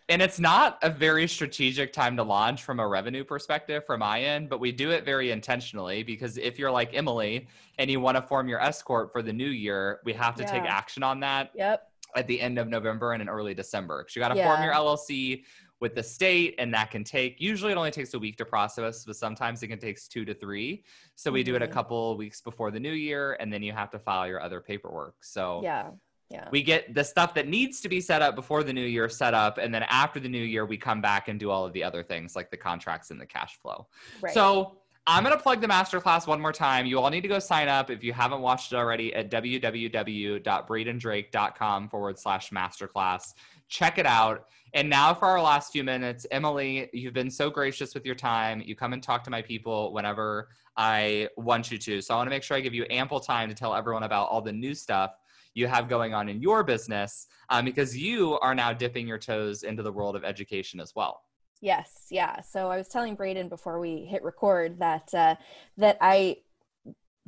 And 0.10 0.22
it's 0.22 0.40
not 0.40 0.78
a 0.82 0.90
very 0.90 1.28
strategic 1.28 1.94
time 1.94 2.18
to 2.18 2.24
launch 2.24 2.64
from 2.64 2.80
a 2.82 2.88
revenue 2.88 3.24
perspective 3.24 3.86
from 3.86 4.02
my 4.02 4.22
end, 4.22 4.50
but 4.50 4.60
we 4.60 4.72
do 4.74 4.92
it 4.92 5.06
very 5.06 5.32
intentionally 5.32 6.04
because 6.04 6.38
if 6.38 6.60
you're 6.60 6.72
like 6.72 6.94
Emily 6.94 7.48
and 7.80 7.90
you 7.90 8.02
want 8.02 8.18
to 8.18 8.22
form 8.22 8.50
your 8.50 8.60
S 8.60 8.82
corp 8.82 9.14
for 9.14 9.22
the 9.22 9.32
new 9.32 9.48
year, 9.50 10.02
we 10.04 10.12
have 10.12 10.36
to 10.36 10.44
take 10.44 10.64
action 10.64 11.04
on 11.04 11.22
that 11.22 11.52
Yep. 11.56 11.90
at 12.18 12.28
the 12.28 12.40
end 12.42 12.60
of 12.60 12.68
November 12.68 13.14
and 13.14 13.22
in 13.22 13.30
early 13.30 13.54
December. 13.54 14.04
Because 14.04 14.16
you 14.16 14.20
got 14.22 14.30
to 14.36 14.44
form 14.44 14.62
your 14.62 14.74
LLC 14.74 15.46
with 15.80 15.96
the 15.96 16.04
state, 16.04 16.56
and 16.60 16.74
that 16.74 16.92
can 16.92 17.06
take 17.06 17.40
usually 17.40 17.72
it 17.72 17.78
only 17.78 17.92
takes 17.92 18.14
a 18.14 18.20
week 18.20 18.38
to 18.38 18.46
process, 18.46 19.06
but 19.06 19.16
sometimes 19.16 19.64
it 19.64 19.68
can 19.68 19.80
take 19.80 19.98
two 20.10 20.26
to 20.26 20.34
three. 20.34 20.84
So 21.16 21.32
we 21.32 21.44
do 21.44 21.56
it 21.56 21.62
a 21.62 21.68
Mhm. 21.68 21.72
couple 21.72 22.18
weeks 22.18 22.42
before 22.42 22.72
the 22.72 22.80
new 22.80 22.92
year, 22.92 23.38
and 23.40 23.52
then 23.52 23.64
you 23.64 23.72
have 23.72 23.90
to 23.92 24.00
file 24.00 24.28
your 24.28 24.42
other 24.42 24.60
paperwork. 24.60 25.24
So 25.24 25.62
Yeah. 25.64 25.92
Yeah. 26.34 26.50
we 26.52 26.64
get 26.64 26.96
the 26.96 27.04
stuff 27.04 27.36
that 27.36 27.48
needs 27.48 27.80
to 27.82 27.90
be 27.90 28.02
set 28.02 28.24
up 28.24 28.36
before 28.36 28.64
the 28.64 28.74
new 28.74 28.86
year 28.86 29.08
set 29.08 29.36
up, 29.36 29.60
and 29.60 29.72
then 29.74 29.84
after 29.84 30.20
the 30.20 30.28
new 30.28 30.44
year, 30.44 30.66
we 30.66 30.78
come 30.78 31.00
back 31.00 31.28
and 31.28 31.40
do 31.40 31.52
all 31.52 31.64
of 31.64 31.74
the 31.74 31.84
other 31.84 32.02
things 32.02 32.36
like 32.36 32.50
the 32.50 32.58
contracts 32.58 33.12
and 33.12 33.22
the 33.22 33.26
cash 33.26 33.60
flow. 33.62 33.86
Right. 34.20 34.34
So 34.34 34.78
I'm 35.06 35.24
going 35.24 35.36
to 35.36 35.42
plug 35.42 35.62
the 35.62 35.68
masterclass 35.68 36.26
one 36.26 36.42
more 36.42 36.52
time. 36.52 36.88
You 36.88 37.00
all 37.00 37.12
need 37.12 37.22
to 37.22 37.28
go 37.28 37.38
sign 37.38 37.68
up 37.68 37.92
if 37.92 38.04
you 38.04 38.14
haven't 38.14 38.42
watched 38.42 38.74
it 38.74 38.78
already 38.78 39.14
at 39.14 39.30
www.bradendrake.com 39.30 41.90
forward 41.90 42.18
slash 42.18 42.50
masterclass. 42.50 43.36
Check 43.68 44.00
it 44.00 44.08
out. 44.08 44.48
And 44.74 44.90
now 44.90 45.14
for 45.14 45.28
our 45.28 45.42
last 45.42 45.72
few 45.72 45.84
minutes, 45.84 46.26
Emily, 46.32 46.90
you've 46.94 47.14
been 47.14 47.30
so 47.30 47.52
gracious 47.52 47.94
with 47.94 48.08
your 48.08 48.16
time. 48.16 48.64
You 48.66 48.76
come 48.76 48.94
and 48.94 49.04
talk 49.04 49.24
to 49.26 49.30
my 49.30 49.44
people 49.44 49.94
whenever 49.94 50.48
I 50.76 51.30
want 51.38 51.70
you 51.70 51.78
to. 51.78 52.02
So 52.02 52.16
I 52.16 52.18
want 52.18 52.26
to 52.28 52.32
make 52.32 52.42
sure 52.42 52.58
I 52.58 52.62
give 52.62 52.74
you 52.74 52.88
ample 52.90 53.20
time 53.20 53.50
to 53.50 53.56
tell 53.56 53.76
everyone 53.76 54.02
about 54.04 54.30
all 54.30 54.42
the 54.42 54.54
new 54.54 54.74
stuff 54.74 55.12
you 55.54 55.68
have 55.68 55.88
going 55.88 56.14
on 56.14 56.30
in 56.30 56.42
your 56.42 56.64
business 56.64 57.28
um, 57.50 57.66
because 57.66 57.98
you 57.98 58.40
are 58.40 58.56
now 58.56 58.74
dipping 58.74 59.08
your 59.08 59.20
toes 59.20 59.64
into 59.64 59.84
the 59.84 59.92
world 59.92 60.16
of 60.16 60.24
education 60.24 60.80
as 60.80 60.94
well. 60.96 61.22
Yes, 61.62 62.08
yeah. 62.10 62.42
So 62.42 62.70
I 62.70 62.78
was 62.78 62.90
telling 62.90 63.16
Braden 63.16 63.48
before 63.48 63.80
we 63.80 64.06
hit 64.06 64.22
record 64.24 64.80
that 64.80 65.14
uh, 65.14 65.36
that 65.78 65.98
I 66.02 66.38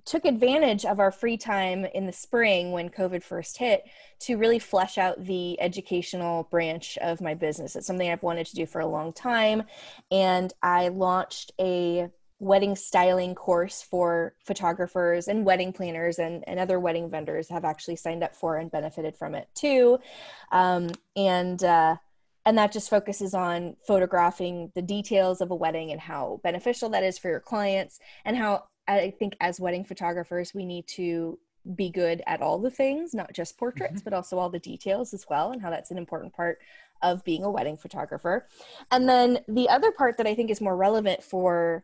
took 0.03 0.25
advantage 0.25 0.85
of 0.85 0.99
our 0.99 1.11
free 1.11 1.37
time 1.37 1.85
in 1.85 2.05
the 2.05 2.11
spring 2.11 2.71
when 2.71 2.89
COVID 2.89 3.23
first 3.23 3.57
hit 3.57 3.83
to 4.19 4.35
really 4.35 4.59
flesh 4.59 4.97
out 4.97 5.23
the 5.23 5.59
educational 5.59 6.43
branch 6.51 6.97
of 6.99 7.21
my 7.21 7.33
business. 7.33 7.75
It's 7.75 7.87
something 7.87 8.09
I've 8.09 8.21
wanted 8.21 8.45
to 8.47 8.55
do 8.55 8.65
for 8.65 8.81
a 8.81 8.87
long 8.87 9.13
time, 9.13 9.63
and 10.11 10.53
I 10.61 10.89
launched 10.89 11.53
a 11.59 12.09
wedding 12.39 12.75
styling 12.75 13.33
course 13.33 13.81
for 13.81 14.33
photographers 14.43 15.27
and 15.27 15.45
wedding 15.45 15.71
planners 15.71 16.19
and, 16.19 16.43
and 16.47 16.59
other 16.59 16.79
wedding 16.79 17.09
vendors 17.09 17.49
have 17.49 17.63
actually 17.63 17.95
signed 17.95 18.23
up 18.23 18.35
for 18.35 18.57
and 18.57 18.71
benefited 18.71 19.15
from 19.15 19.35
it 19.35 19.47
too. 19.55 19.97
Um, 20.51 20.89
and 21.15 21.63
uh, 21.63 21.95
and 22.45 22.57
that 22.57 22.71
just 22.71 22.89
focuses 22.89 23.33
on 23.33 23.75
photographing 23.87 24.71
the 24.75 24.81
details 24.81 25.41
of 25.41 25.49
a 25.51 25.55
wedding 25.55 25.91
and 25.91 25.99
how 25.99 26.39
beneficial 26.43 26.89
that 26.89 27.03
is 27.03 27.17
for 27.17 27.29
your 27.29 27.39
clients 27.39 27.99
and 28.23 28.37
how 28.37 28.65
i 28.87 29.11
think 29.17 29.35
as 29.41 29.59
wedding 29.59 29.83
photographers 29.83 30.53
we 30.53 30.63
need 30.63 30.85
to 30.85 31.39
be 31.75 31.89
good 31.89 32.21
at 32.27 32.43
all 32.43 32.59
the 32.59 32.69
things 32.69 33.15
not 33.15 33.33
just 33.33 33.57
portraits 33.57 34.01
but 34.03 34.13
also 34.13 34.37
all 34.37 34.49
the 34.49 34.59
details 34.59 35.11
as 35.11 35.25
well 35.27 35.51
and 35.51 35.61
how 35.61 35.71
that's 35.71 35.89
an 35.89 35.97
important 35.97 36.31
part 36.33 36.59
of 37.01 37.23
being 37.23 37.43
a 37.43 37.51
wedding 37.51 37.77
photographer. 37.77 38.47
And 38.91 39.07
then 39.07 39.39
the 39.47 39.69
other 39.69 39.91
part 39.91 40.17
that 40.17 40.27
i 40.27 40.35
think 40.35 40.49
is 40.49 40.61
more 40.61 40.75
relevant 40.75 41.23
for 41.23 41.83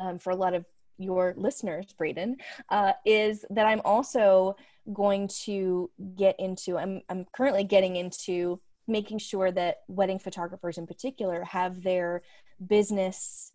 um, 0.00 0.18
for 0.18 0.30
a 0.30 0.36
lot 0.36 0.54
of 0.54 0.64
your 0.98 1.34
listeners 1.36 1.86
braden 1.98 2.36
uh, 2.70 2.92
is 3.04 3.44
that 3.50 3.66
i'm 3.66 3.80
also 3.84 4.56
going 4.92 5.26
to 5.28 5.90
get 6.16 6.38
into 6.38 6.76
I'm, 6.76 7.00
I'm 7.08 7.26
currently 7.34 7.64
getting 7.64 7.96
into 7.96 8.60
making 8.86 9.18
sure 9.18 9.50
that 9.50 9.78
wedding 9.88 10.18
photographers 10.18 10.78
in 10.78 10.86
particular 10.86 11.44
have 11.44 11.82
their 11.82 12.22
business 12.64 13.52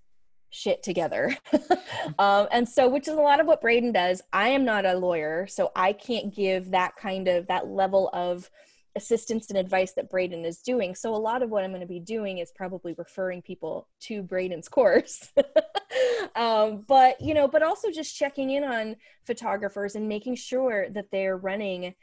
shit 0.49 0.81
together. 0.83 1.37
um, 2.19 2.47
and 2.51 2.67
so, 2.67 2.89
which 2.89 3.07
is 3.07 3.13
a 3.13 3.21
lot 3.21 3.39
of 3.39 3.47
what 3.47 3.61
Braden 3.61 3.91
does. 3.91 4.21
I 4.33 4.49
am 4.49 4.65
not 4.65 4.85
a 4.85 4.97
lawyer, 4.97 5.47
so 5.47 5.71
I 5.75 5.93
can't 5.93 6.33
give 6.33 6.71
that 6.71 6.95
kind 6.95 7.27
of 7.27 7.47
that 7.47 7.67
level 7.67 8.09
of 8.13 8.49
assistance 8.95 9.49
and 9.49 9.57
advice 9.57 9.93
that 9.93 10.09
Braden 10.09 10.45
is 10.45 10.59
doing. 10.59 10.95
So 10.95 11.13
a 11.13 11.17
lot 11.17 11.41
of 11.41 11.49
what 11.49 11.63
I'm 11.63 11.71
going 11.71 11.81
to 11.81 11.87
be 11.87 11.99
doing 11.99 12.39
is 12.39 12.51
probably 12.55 12.93
referring 12.97 13.41
people 13.41 13.87
to 14.01 14.23
Braden's 14.23 14.67
course. 14.67 15.31
um, 16.35 16.83
but 16.87 17.19
you 17.21 17.33
know, 17.33 17.47
but 17.47 17.63
also 17.63 17.91
just 17.91 18.15
checking 18.15 18.49
in 18.49 18.63
on 18.63 18.95
photographers 19.25 19.95
and 19.95 20.07
making 20.07 20.35
sure 20.35 20.89
that 20.89 21.11
they're 21.11 21.37
running 21.37 21.93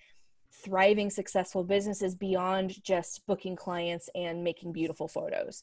thriving 0.65 1.11
successful 1.11 1.65
businesses 1.65 2.15
beyond 2.15 2.83
just 2.83 3.27
booking 3.27 3.57
clients 3.57 4.09
and 4.15 4.43
making 4.43 4.73
beautiful 4.73 5.07
photos 5.07 5.63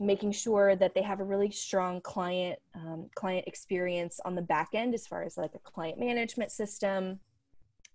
making 0.00 0.32
sure 0.32 0.76
that 0.76 0.94
they 0.94 1.02
have 1.02 1.20
a 1.20 1.24
really 1.24 1.50
strong 1.50 2.00
client 2.00 2.58
um, 2.74 3.08
client 3.14 3.44
experience 3.46 4.20
on 4.24 4.34
the 4.34 4.42
back 4.42 4.68
end 4.74 4.94
as 4.94 5.06
far 5.06 5.24
as 5.24 5.36
like 5.36 5.54
a 5.54 5.58
client 5.58 5.98
management 5.98 6.52
system 6.52 7.18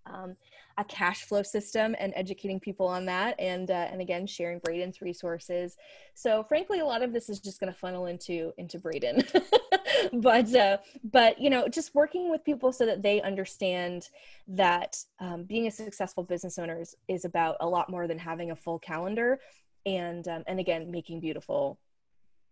um, 0.05 0.35
a 0.77 0.83
cash 0.83 1.23
flow 1.23 1.43
system 1.43 1.95
and 1.99 2.13
educating 2.15 2.59
people 2.59 2.87
on 2.87 3.05
that 3.05 3.39
and 3.39 3.69
uh, 3.69 3.87
and 3.91 4.01
again 4.01 4.25
sharing 4.25 4.59
braden's 4.59 5.01
resources. 5.01 5.77
So 6.13 6.43
frankly 6.43 6.79
a 6.79 6.85
lot 6.85 7.03
of 7.03 7.13
this 7.13 7.29
is 7.29 7.39
just 7.39 7.59
going 7.59 7.71
to 7.71 7.77
funnel 7.77 8.07
into 8.07 8.51
into 8.57 8.79
braden. 8.79 9.23
But 10.11 10.53
uh, 10.53 10.77
but 11.03 11.39
you 11.39 11.49
know 11.49 11.67
just 11.67 11.95
working 11.95 12.29
with 12.29 12.43
people 12.43 12.71
so 12.71 12.85
that 12.85 13.01
they 13.01 13.21
understand 13.21 14.09
that 14.47 14.97
um, 15.19 15.43
being 15.43 15.67
a 15.67 15.71
successful 15.71 16.23
business 16.23 16.57
owner 16.59 16.79
is, 16.79 16.95
is 17.07 17.25
about 17.25 17.57
a 17.61 17.67
lot 17.67 17.89
more 17.89 18.07
than 18.07 18.17
having 18.17 18.51
a 18.51 18.55
full 18.55 18.79
calendar 18.79 19.39
and 19.85 20.27
um, 20.27 20.43
and 20.47 20.59
again 20.59 20.91
making 20.91 21.19
beautiful 21.19 21.79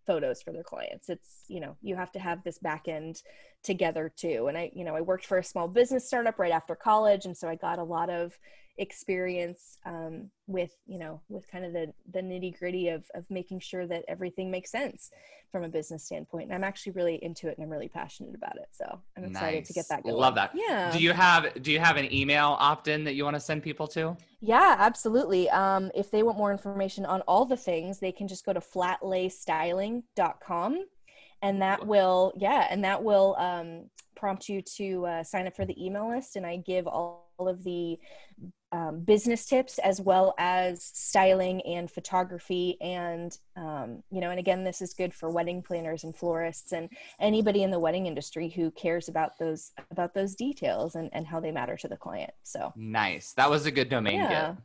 photos 0.05 0.41
for 0.41 0.51
their 0.51 0.63
clients. 0.63 1.09
It's 1.09 1.43
you 1.47 1.59
know 1.59 1.77
you 1.81 1.95
have 1.95 2.11
to 2.13 2.19
have 2.19 2.43
this 2.43 2.59
back 2.59 2.87
end 2.87 3.21
together 3.63 4.11
too. 4.15 4.47
And 4.47 4.57
i 4.57 4.71
you 4.73 4.83
know 4.83 4.95
i 4.95 5.01
worked 5.01 5.25
for 5.25 5.37
a 5.37 5.43
small 5.43 5.67
business 5.67 6.07
startup 6.07 6.39
right 6.39 6.51
after 6.51 6.75
college 6.75 7.25
and 7.25 7.37
so 7.37 7.47
i 7.47 7.55
got 7.55 7.79
a 7.79 7.83
lot 7.83 8.09
of 8.09 8.37
experience 8.81 9.77
um, 9.85 10.29
with 10.47 10.75
you 10.87 10.97
know 10.97 11.21
with 11.29 11.47
kind 11.49 11.63
of 11.63 11.71
the 11.71 11.93
the 12.11 12.19
nitty 12.19 12.57
gritty 12.57 12.89
of 12.89 13.05
of 13.13 13.23
making 13.29 13.59
sure 13.59 13.85
that 13.85 14.03
everything 14.07 14.49
makes 14.49 14.71
sense 14.71 15.11
from 15.51 15.63
a 15.63 15.69
business 15.69 16.03
standpoint. 16.03 16.45
And 16.45 16.55
i'm 16.55 16.63
actually 16.63 16.93
really 16.93 17.23
into 17.23 17.47
it 17.47 17.55
and 17.57 17.63
i'm 17.63 17.71
really 17.71 17.89
passionate 17.89 18.33
about 18.33 18.55
it. 18.55 18.69
So 18.71 18.99
i'm 19.15 19.25
excited 19.25 19.59
nice. 19.59 19.67
to 19.67 19.73
get 19.73 19.87
that 19.89 20.01
going. 20.03 20.15
Love 20.15 20.33
that. 20.35 20.49
Yeah. 20.55 20.89
Do 20.91 20.97
you 20.99 21.13
have 21.13 21.61
do 21.61 21.71
you 21.71 21.79
have 21.79 21.97
an 21.97 22.11
email 22.11 22.57
opt-in 22.59 23.03
that 23.03 23.13
you 23.13 23.23
want 23.23 23.35
to 23.35 23.39
send 23.39 23.61
people 23.61 23.85
to? 23.89 24.17
Yeah 24.39 24.77
absolutely. 24.79 25.47
Um, 25.51 25.91
if 25.93 26.09
they 26.09 26.23
want 26.23 26.39
more 26.39 26.51
information 26.51 27.05
on 27.05 27.21
all 27.21 27.45
the 27.45 27.57
things 27.57 27.99
they 27.99 28.11
can 28.11 28.27
just 28.27 28.43
go 28.45 28.53
to 28.53 28.59
flatlaystyling.com 28.59 30.85
and 31.43 31.61
that 31.61 31.85
will 31.85 32.33
yeah 32.35 32.65
and 32.71 32.83
that 32.83 33.03
will 33.03 33.35
um, 33.37 33.91
prompt 34.15 34.49
you 34.49 34.61
to 34.61 35.05
uh, 35.05 35.23
sign 35.23 35.47
up 35.47 35.55
for 35.55 35.65
the 35.65 35.83
email 35.83 36.09
list. 36.09 36.35
And 36.35 36.45
i 36.45 36.57
give 36.57 36.85
all 36.87 37.30
of 37.47 37.63
the 37.63 37.99
um, 38.73 39.01
business 39.01 39.45
tips 39.45 39.79
as 39.79 39.99
well 39.99 40.33
as 40.37 40.81
styling 40.81 41.61
and 41.61 41.91
photography 41.91 42.77
and 42.79 43.37
um, 43.57 44.01
you 44.09 44.21
know 44.21 44.29
and 44.29 44.39
again 44.39 44.63
this 44.63 44.81
is 44.81 44.93
good 44.93 45.13
for 45.13 45.29
wedding 45.29 45.61
planners 45.61 46.05
and 46.05 46.15
florists 46.15 46.71
and 46.71 46.89
anybody 47.19 47.63
in 47.63 47.71
the 47.71 47.79
wedding 47.79 48.07
industry 48.07 48.47
who 48.47 48.71
cares 48.71 49.09
about 49.09 49.37
those 49.37 49.71
about 49.91 50.13
those 50.13 50.35
details 50.35 50.95
and, 50.95 51.09
and 51.11 51.27
how 51.27 51.39
they 51.39 51.51
matter 51.51 51.75
to 51.75 51.89
the 51.89 51.97
client 51.97 52.31
so 52.43 52.71
nice 52.77 53.33
that 53.33 53.49
was 53.49 53.65
a 53.65 53.71
good 53.71 53.89
domain 53.89 54.15
yeah. 54.15 54.29
get 54.29 54.57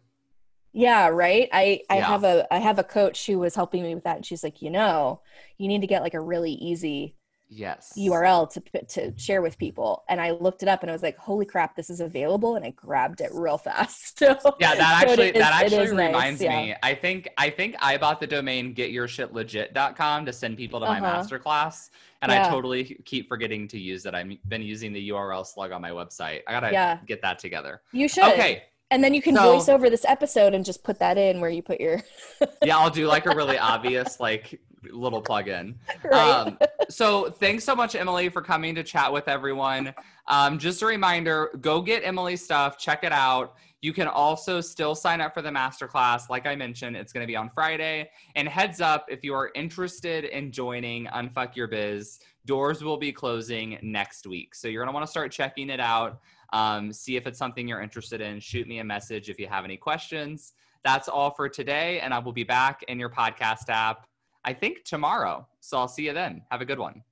yeah 0.73 1.09
right 1.09 1.49
i 1.53 1.81
i 1.91 1.97
yeah. 1.97 2.07
have 2.07 2.23
a 2.23 2.47
i 2.55 2.59
have 2.59 2.79
a 2.79 2.85
coach 2.85 3.27
who 3.27 3.41
was 3.41 3.57
helping 3.57 3.83
me 3.83 3.93
with 3.93 4.05
that 4.05 4.17
and 4.17 4.27
she's 4.27 4.45
like 4.45 4.63
you 4.63 4.71
know 4.71 5.21
you 5.59 5.67
need 5.67 5.81
to 5.81 5.87
get 5.89 6.03
like 6.03 6.15
a 6.15 6.21
really 6.21 6.53
easy 6.53 7.17
yes. 7.49 7.93
Url 7.97 8.51
to 8.53 8.85
to 8.87 9.19
share 9.19 9.43
with 9.43 9.59
people. 9.59 10.05
And 10.09 10.21
i 10.21 10.31
looked 10.31 10.63
it 10.63 10.69
up 10.69 10.83
and 10.83 10.91
i 10.91 10.93
was 10.93 11.03
like 11.03 11.17
holy 11.17 11.47
crap 11.47 11.77
this 11.77 11.91
is 11.91 12.01
available. 12.01 12.57
And 12.57 12.65
i 12.65 12.71
grabbed 12.71 13.21
it 13.21 13.31
real 13.33 13.59
fast. 13.59 14.15
So 14.27 14.57
yeah 14.61 14.75
that 14.75 15.03
actually 15.03 15.33
so 15.33 15.39
that 15.39 15.63
actually 15.63 15.91
reminds 15.91 16.41
nice, 16.41 16.43
yeah. 16.43 16.63
me. 16.63 16.75
i 16.83 16.95
think 16.95 17.29
i 17.37 17.51
think 17.51 17.77
i 17.81 17.97
bought 17.97 18.19
the 18.19 18.27
domain 18.27 18.75
getyourshitlegit.com 18.75 20.27
to 20.27 20.33
send 20.33 20.57
people 20.57 20.81
to 20.81 20.87
my 20.87 20.99
uh-huh. 20.99 21.23
masterclass. 21.23 21.91
And 22.23 22.33
yeah. 22.33 22.47
i 22.47 22.51
totally 22.51 22.99
keep 23.05 23.29
forgetting 23.29 23.69
to 23.69 23.79
use 23.79 24.07
it 24.07 24.15
i've 24.15 24.31
been 24.49 24.63
using 24.63 24.93
the 24.93 25.11
url 25.11 25.47
slug 25.47 25.73
on 25.73 25.83
my 25.83 25.91
website. 25.91 26.41
I 26.47 26.53
gotta 26.53 26.73
yeah. 26.73 26.99
get 27.07 27.23
that 27.23 27.39
together. 27.39 27.83
You 27.93 28.09
should. 28.09 28.25
Okay. 28.25 28.65
And 28.91 29.03
then 29.03 29.15
you 29.15 29.23
can 29.23 29.35
so, 29.35 29.53
voice 29.53 29.69
over 29.69 29.91
this 29.91 30.05
episode 30.05 30.55
and 30.55 30.65
just 30.65 30.85
put 30.85 31.01
that 31.01 31.19
in 31.19 31.41
where 31.41 31.51
you 31.51 31.63
put 31.63 31.81
your 31.81 32.03
yeah 32.63 32.79
i'll 32.79 32.91
do 32.91 33.07
like 33.07 33.27
a 33.27 33.35
really 33.35 33.59
obvious 33.59 34.21
like 34.21 34.61
little 34.93 35.23
plug 35.23 35.49
in. 35.49 35.75
Right. 36.05 36.31
Um, 36.31 36.59
so 36.89 37.31
thanks 37.31 37.65
so 37.65 37.75
much, 37.75 37.97
Emily, 37.97 38.29
for 38.29 38.41
coming 38.41 38.75
to 38.77 38.85
chat 38.85 39.13
with 39.13 39.27
everyone. 39.29 39.93
Um, 40.29 40.59
just 40.59 40.83
a 40.83 40.87
reminder 40.87 41.51
go 41.61 41.81
get 41.81 42.05
Emily's 42.05 42.45
stuff, 42.45 42.79
check 42.79 43.03
it 43.03 43.13
out. 43.13 43.57
You 43.83 43.93
can 43.93 44.09
also 44.09 44.61
still 44.61 44.95
sign 44.95 45.21
up 45.21 45.35
for 45.35 45.43
the 45.43 45.51
masterclass. 45.51 46.31
Like 46.31 46.47
I 46.47 46.55
mentioned, 46.55 46.97
it's 46.97 47.13
going 47.13 47.23
to 47.23 47.27
be 47.27 47.37
on 47.37 47.51
Friday. 47.55 48.11
And 48.35 48.49
heads 48.49 48.81
up, 48.81 49.07
if 49.09 49.23
you 49.23 49.35
are 49.35 49.51
interested 49.55 50.25
in 50.25 50.51
joining 50.51 51.07
Unfuck 51.07 51.55
Your 51.57 51.69
Biz, 51.69 52.19
doors 52.47 52.83
will 52.83 52.97
be 52.97 53.13
closing 53.13 53.79
next 53.83 54.27
week. 54.27 54.55
So 54.55 54.69
you're 54.69 54.83
going 54.83 54.93
to 54.93 54.95
want 54.95 55.07
to 55.07 55.11
start 55.11 55.31
checking 55.31 55.71
it 55.71 55.81
out. 55.81 56.21
Um, 56.53 56.93
see 56.93 57.17
if 57.17 57.27
it's 57.27 57.39
something 57.39 57.69
you're 57.69 57.83
interested 57.83 58.21
in. 58.21 58.41
Shoot 58.41 58.67
me 58.67 58.79
a 58.79 58.85
message 58.85 59.29
if 59.29 59.39
you 59.39 59.47
have 59.49 59.65
any 59.65 59.77
questions. 59.77 60.53
That's 60.85 61.09
all 61.09 61.31
for 61.31 61.49
today. 61.49 62.01
And 62.01 62.15
I 62.15 62.19
will 62.19 62.33
be 62.33 62.45
back 62.45 62.83
in 62.89 62.99
your 62.99 63.11
podcast 63.11 63.69
app 63.69 64.07
I 64.47 64.53
think 64.53 64.85
tomorrow. 64.85 65.47
So 65.61 65.77
I'll 65.77 65.89
see 65.89 66.07
you 66.07 66.13
then. 66.13 66.43
Have 66.53 66.61
a 66.61 66.65
good 66.65 66.79
one. 66.79 67.03